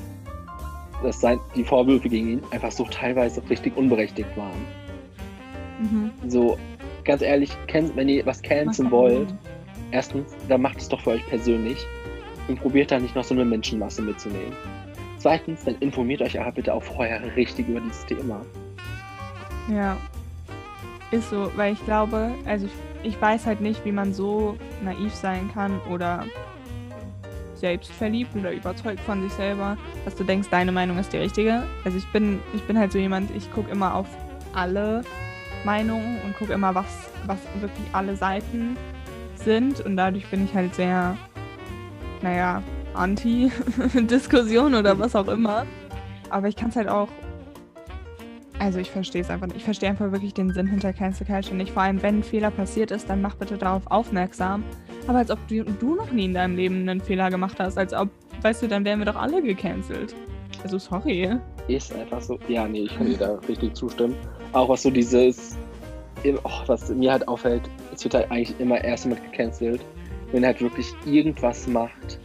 [1.04, 4.66] dass sein, die Vorwürfe gegen ihn einfach so teilweise richtig unberechtigt waren.
[5.80, 6.12] Mhm.
[6.30, 6.58] So,
[7.04, 7.52] ganz ehrlich,
[7.96, 9.34] wenn ihr was canceln wollt,
[9.92, 11.86] erstens, dann macht es doch für euch persönlich
[12.48, 14.54] und probiert da nicht noch so eine Menschenmasse mitzunehmen.
[15.20, 18.46] Zweitens, dann informiert euch aber bitte auch vorher richtig über dieses Thema.
[19.72, 19.98] Ja.
[21.12, 22.72] Ist so, weil ich glaube, also ich,
[23.04, 26.26] ich weiß halt nicht, wie man so naiv sein kann oder
[27.56, 31.64] selbstverliebt oder überzeugt von sich selber, dass du denkst, deine Meinung ist die richtige.
[31.84, 34.08] Also ich bin, ich bin halt so jemand, ich gucke immer auf
[34.54, 35.02] alle
[35.64, 38.78] Meinungen und gucke immer, was, was wirklich alle Seiten
[39.36, 41.18] sind und dadurch bin ich halt sehr,
[42.22, 42.62] naja,
[42.94, 45.66] anti-Diskussion oder was auch immer.
[46.30, 47.10] Aber ich kann es halt auch
[48.60, 49.58] also ich verstehe es einfach nicht.
[49.58, 51.72] Ich verstehe einfach wirklich den Sinn hinter Cancel Culture nicht.
[51.72, 54.64] Vor allem, wenn ein Fehler passiert ist, dann mach bitte darauf aufmerksam.
[55.08, 57.78] Aber als ob du, du noch nie in deinem Leben einen Fehler gemacht hast.
[57.78, 58.10] Als ob,
[58.42, 60.16] weißt du, dann wären wir doch alle gecancelt.
[60.64, 61.38] Also sorry.
[61.68, 62.40] Ist einfach so.
[62.48, 64.16] Ja, nee, ich kann dir da richtig zustimmen.
[64.54, 65.56] Auch was so dieses,
[66.26, 69.82] oh, was mir halt auffällt, es wird halt eigentlich immer erst damit gecancelt,
[70.32, 72.20] wenn er halt wirklich irgendwas macht,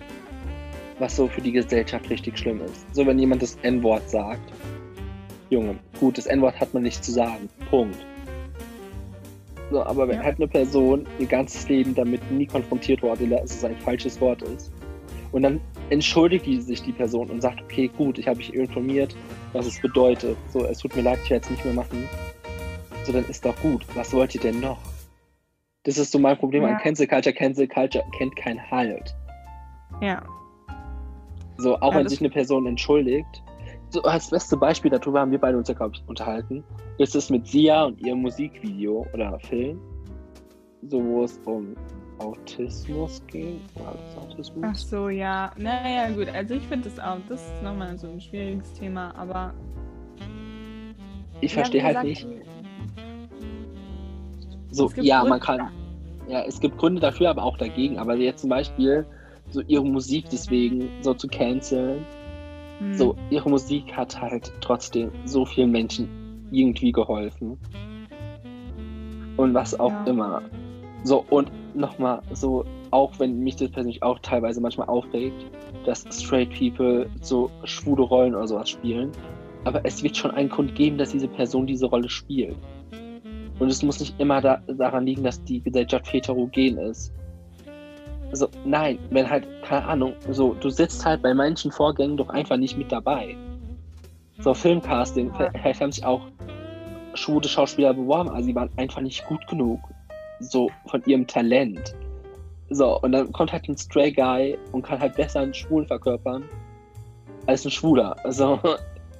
[0.98, 2.94] was so für die Gesellschaft richtig schlimm ist.
[2.94, 4.52] So, wenn jemand das N-Wort sagt,
[5.52, 7.50] Junge, gut, das N-Wort hat man nicht zu sagen.
[7.68, 7.98] Punkt.
[9.70, 10.22] So, aber wenn Ja.
[10.24, 14.40] halt eine Person ihr ganzes Leben damit nie konfrontiert wurde, dass es ein falsches Wort
[14.40, 14.72] ist,
[15.32, 19.14] und dann entschuldigt die sich die Person und sagt, okay, gut, ich habe mich informiert,
[19.52, 20.36] was es bedeutet.
[20.52, 22.08] So, es tut mir leid, ich werde es nicht mehr machen.
[23.04, 23.84] So, dann ist doch gut.
[23.94, 24.78] Was wollt ihr denn noch?
[25.84, 26.70] Das ist so mein Problem Ja.
[26.70, 27.34] an Cancel Culture.
[27.34, 29.14] Cancel Culture kennt keinen Halt.
[30.00, 30.22] Ja.
[31.58, 33.42] So, auch Ja, wenn sich eine Person entschuldigt.
[33.92, 36.64] So, als beste Beispiel darüber haben wir beide uns ja, glaube ich, unterhalten.
[36.96, 39.78] Ist es mit Sia und ihrem Musikvideo oder Film.
[40.88, 41.76] So, wo es um
[42.18, 43.60] Autismus ging.
[44.18, 44.64] Autismus?
[44.66, 45.50] Ach so, ja.
[45.58, 46.28] Naja, gut.
[46.34, 49.52] Also ich finde das auch, das ist nochmal so ein schwieriges Thema, aber.
[51.42, 52.26] ich verstehe halt nicht.
[54.70, 55.68] So, ja, Gründe- man kann.
[56.28, 57.98] Ja, es gibt Gründe dafür, aber auch dagegen.
[57.98, 59.04] Aber jetzt zum Beispiel
[59.50, 62.06] so ihre Musik deswegen so zu canceln.
[62.82, 66.08] Hm, So, ihre Musik hat halt trotzdem so vielen Menschen
[66.50, 67.58] irgendwie geholfen.
[69.36, 70.04] Und was auch Ja.
[70.06, 70.42] immer.
[71.04, 75.34] So, und nochmal, so, auch wenn mich das persönlich auch teilweise manchmal aufregt,
[75.86, 79.10] dass straight people so schwule Rollen oder sowas spielen.
[79.64, 82.56] Aber es wird schon einen Grund geben, dass diese Person diese Rolle spielt.
[83.58, 87.12] Und es muss nicht immer da, daran liegen, dass die Gesellschaft heterogen ist.
[88.32, 92.56] So, nein, wenn halt, keine Ahnung, so, du sitzt halt bei manchen Vorgängen doch einfach
[92.56, 93.36] nicht mit dabei.
[94.38, 95.50] So, Filmcasting, Ja.
[95.52, 96.22] vielleicht haben sich auch
[97.14, 99.80] schwule Schauspieler beworben, aber sie waren einfach nicht gut genug.
[100.40, 101.94] So, von ihrem Talent.
[102.70, 106.44] So, und dann kommt halt ein Stray Guy und kann halt besser einen Schwulen verkörpern
[107.46, 108.16] als ein Schwuler.
[108.24, 108.58] Also,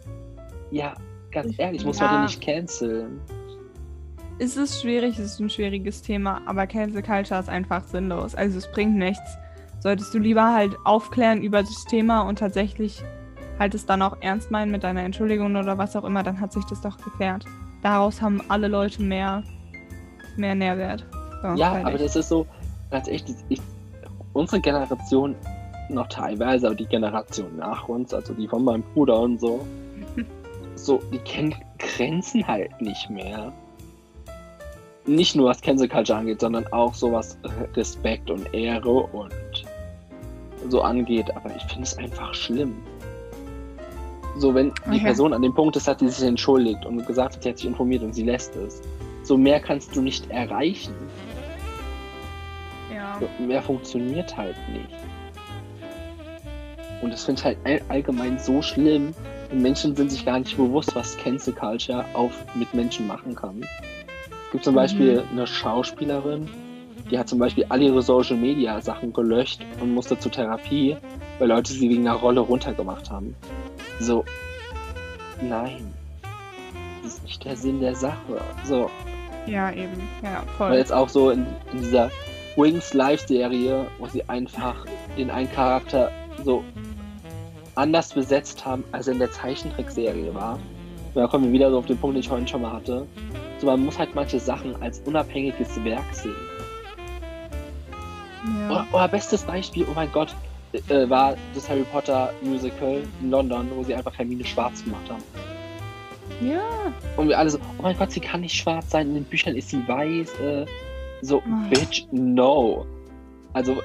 [0.71, 0.95] ja,
[1.31, 2.17] ganz Ich- ehrlich, muss man ja.
[2.17, 3.21] den nicht canceln.
[4.45, 8.35] Es ist schwierig, es ist ein schwieriges Thema, aber Cancel Culture ist einfach sinnlos.
[8.35, 9.39] Also es bringt nichts.
[9.79, 13.05] Solltest du lieber halt aufklären über das Thema und tatsächlich
[13.61, 16.53] halt es dann auch ernst meinen mit deiner Entschuldigung oder was auch immer, dann hat
[16.53, 17.45] sich das doch geklärt.
[17.85, 19.45] Daraus haben alle Leute mehr,
[20.37, 21.07] mehr Nährwert.
[21.41, 21.87] So, Ja, fertig.
[21.87, 22.45] aber das ist so,
[22.91, 23.63] ganz echt, ich,
[24.33, 25.37] unsere Generation
[25.89, 29.65] noch teilweise, aber die Generation nach uns, also die von meinem Bruder und so,
[30.75, 33.53] so, die kennen Grenzen halt nicht mehr.
[35.05, 37.37] Nicht nur was Cancel Culture angeht, sondern auch so was
[37.75, 39.33] Respekt und Ehre und
[40.69, 41.35] so angeht.
[41.35, 42.77] Aber ich finde es einfach schlimm.
[44.39, 45.01] So, wenn die Okay.
[45.01, 47.67] Person an dem Punkt ist, hat sie sich entschuldigt und gesagt hat, sie hat sich
[47.67, 48.81] informiert und sie lässt es.
[49.25, 50.95] So mehr kannst du nicht erreichen.
[52.95, 53.19] ja.
[53.21, 54.89] So, Mehr funktioniert halt nicht.
[57.03, 59.15] Und das finde ich halt all- allgemein so schlimm.
[59.51, 63.61] Und Menschen sind sich gar nicht bewusst, was Cancel Culture auf mit Menschen machen kann.
[64.53, 64.77] Es gibt zum Mhm.
[64.77, 66.47] Beispiel eine Schauspielerin,
[67.11, 70.95] die hat zum Beispiel alle ihre Social Media Sachen gelöscht und musste zur Therapie,
[71.39, 73.35] weil Leute sie wegen einer Rolle runtergemacht haben.
[73.99, 74.27] So,
[75.41, 75.95] nein.
[77.03, 78.43] Das ist nicht der Sinn der Sache.
[78.65, 78.91] So,
[79.47, 80.07] ja, eben.
[80.23, 80.77] Ja, weil voll.
[80.77, 82.11] jetzt auch so in, in dieser
[82.57, 84.85] Wings Live-Serie, wo sie einfach
[85.17, 86.11] den einen Charakter
[86.45, 86.63] so
[87.75, 90.57] anders besetzt haben, als er in der Zeichentrickserie war.
[91.15, 93.07] Und da kommen wir wieder so auf den Punkt, den ich vorhin schon mal hatte.
[93.63, 96.35] So, man muss halt manche Sachen als unabhängiges Werk sehen.
[98.59, 98.71] Ja.
[98.71, 100.35] Oder, oder bestes Beispiel, oh mein Gott,
[100.89, 105.23] äh, war das Harry Potter Musical in London, wo sie einfach Hermine schwarz gemacht haben.
[106.45, 106.61] ja.
[107.17, 109.55] Und wir alle so, oh mein Gott, sie kann nicht schwarz sein, in den Büchern
[109.55, 110.41] ist sie weiß.
[110.41, 110.67] Äh,
[111.21, 111.69] so, Ah.
[111.71, 112.85] bitch, no.
[113.53, 113.77] Also,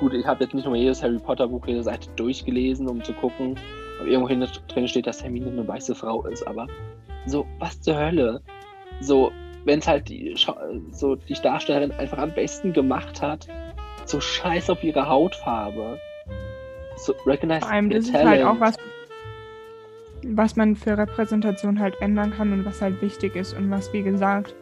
[0.00, 3.12] gut, ich habe jetzt nicht nur jedes Harry Potter Buch, jede Seite durchgelesen, um zu
[3.12, 3.58] gucken,
[4.00, 4.34] ob irgendwo
[4.68, 6.66] drin steht, dass Hermine eine weiße Frau ist, aber
[7.26, 8.40] so, was zur Hölle?
[9.00, 9.32] So,
[9.64, 10.34] wenn es halt die,
[10.92, 13.46] so die Darstellerin einfach am besten gemacht hat,
[14.04, 15.98] so scheiß auf ihre Hautfarbe.
[16.96, 18.76] So, recognize Vor allem, das ist halt auch was,
[20.24, 24.02] was man für Repräsentation halt ändern kann und was halt wichtig ist und was, wie
[24.02, 24.54] gesagt,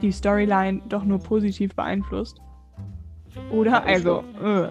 [0.00, 2.40] die Storyline doch nur positiv beeinflusst.
[3.50, 3.84] Oder?
[3.84, 4.68] Also, äh,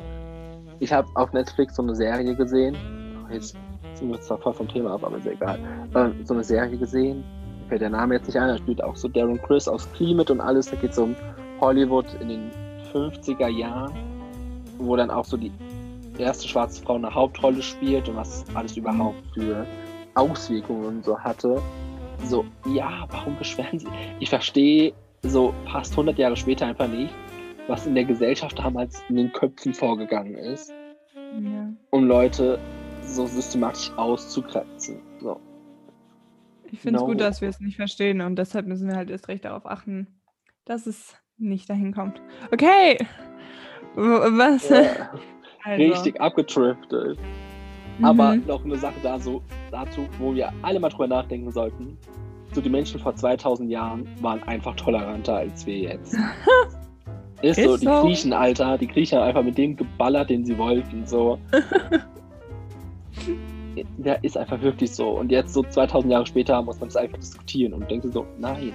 [0.80, 2.76] Ich habe auf Netflix so eine Serie gesehen.
[3.30, 3.56] Jetzt
[3.94, 5.60] sind wir zwar voll vom Thema ab, aber ist egal.
[5.96, 7.24] Ähm, so eine Serie gesehen.
[7.70, 8.48] Fällt der Name jetzt nicht ein.
[8.48, 10.70] Da spielt auch so Darren Chris aus Climate und alles.
[10.70, 11.16] Da geht es um
[11.60, 12.52] Hollywood in den
[12.94, 13.94] 50er Jahren,
[14.78, 15.52] wo dann auch so die
[16.18, 19.66] erste schwarze Frau eine Hauptrolle spielt und was alles überhaupt für
[20.16, 21.62] Auswirkungen und so hatte.
[22.26, 23.88] So, ja, warum beschweren sie?
[24.20, 24.94] Ich verstehe
[25.24, 27.14] so fast 100 Jahre später einfach nicht,
[27.68, 30.72] was in der Gesellschaft damals in den Köpfen vorgegangen ist,
[31.16, 31.70] ja.
[31.90, 32.60] um Leute
[33.06, 35.00] so systematisch auszugrenzen.
[35.20, 35.40] So.
[36.74, 37.08] Ich finde es No.
[37.08, 40.08] gut, dass wir es nicht verstehen und deshalb müssen wir halt erst recht darauf achten,
[40.66, 42.20] dass es nicht dahin kommt.
[42.52, 42.98] Okay!
[43.96, 44.70] Was?
[44.70, 45.12] Ja,
[45.66, 47.18] Also, Richtig abgetriftet.
[48.02, 48.44] Aber mhm.
[48.48, 51.98] noch eine Sache da so, dazu, wo wir alle mal drüber nachdenken sollten.
[52.54, 56.18] So, die Menschen vor 2000 Jahren waren einfach toleranter als wir jetzt.
[57.42, 58.02] Ist, so, Ist die so.
[58.02, 61.40] Griechen, Alter, die Griechen haben einfach mit dem geballert, den sie wollten, so.
[64.04, 65.10] ja, ist einfach wirklich so.
[65.10, 68.74] Und jetzt, so 2000 Jahre später, muss man das einfach diskutieren und denkt so, nein.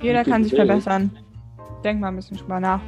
[0.00, 1.10] Jeder kann sich verbessern.
[1.82, 2.80] Denk mal ein bisschen drüber nach.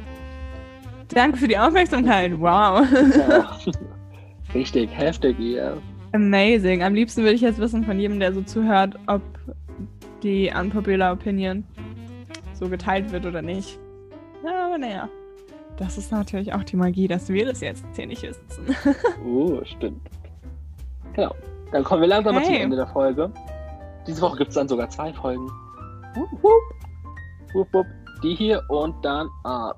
[1.09, 2.31] Danke für die Aufmerksamkeit.
[2.39, 2.85] Wow.
[3.17, 3.57] Ja.
[4.53, 5.77] Richtig heftig hier.
[6.13, 6.83] Amazing.
[6.83, 9.21] Am liebsten würde ich jetzt wissen von jedem, der so zuhört, ob
[10.23, 11.63] die unpopular Opinion
[12.53, 13.79] so geteilt wird oder nicht.
[14.45, 15.09] Ja, aber naja.
[15.81, 18.75] Das ist natürlich auch die Magie, dass wir das jetzt hier nicht wissen.
[19.25, 19.99] Oh, stimmt.
[21.13, 21.33] Genau.
[21.71, 22.61] Dann kommen wir langsam mal zum Hey.
[22.61, 23.31] Ende der Folge.
[24.05, 25.47] Diese Woche gibt es dann sogar zwei Folgen.
[26.13, 27.53] Wupp, wupp.
[27.53, 27.87] Wupp, wupp.
[28.21, 29.73] Die hier und dann am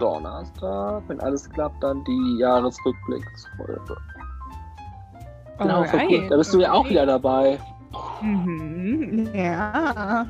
[0.00, 3.96] Donnerstag, wenn alles klappt, dann die Jahresrückblicksfolge.
[5.60, 6.28] Genau, voll cool.
[6.30, 7.60] Da bist du ja auch wieder dabei.
[8.22, 10.26] Mhm, ja.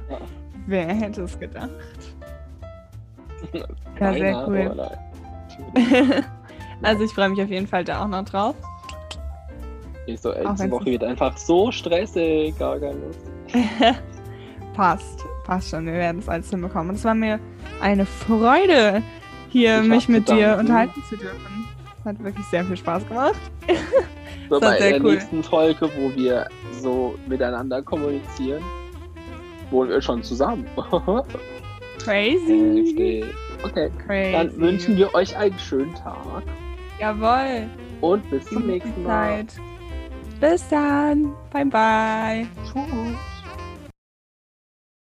[0.67, 1.71] Wer hätte es gedacht?
[4.01, 4.91] Ja, sehr cool.
[6.83, 8.55] also ich freue mich auf jeden Fall da auch noch drauf.
[10.07, 13.21] Ich so, ey, diese Woche wird einfach so stressig, gar keine Lust.
[14.75, 15.87] passt, passt schon.
[15.87, 16.91] Wir werden es alles hinbekommen.
[16.91, 17.41] Und es war mir
[17.81, 19.03] eine Freude,
[19.49, 20.61] hier Ich mich mit dir danken.
[20.61, 21.69] unterhalten zu dürfen.
[22.05, 23.41] Hat wirklich sehr viel Spaß gemacht.
[24.51, 25.15] So, bei der cool.
[25.15, 28.63] nächsten Folge, wo wir so miteinander kommunizieren,
[29.71, 30.67] wohnen wir schon zusammen.
[31.99, 32.85] Crazy.
[32.85, 33.25] Heftig.
[33.65, 34.33] Okay, Crazy.
[34.33, 36.43] dann wünschen wir euch einen schönen Tag
[36.99, 37.67] Jawohl.
[38.01, 39.45] und bis zum nächsten Mal.
[40.41, 41.33] Bis dann.
[41.51, 42.47] Bye bye.
[42.65, 43.34] Tschüss.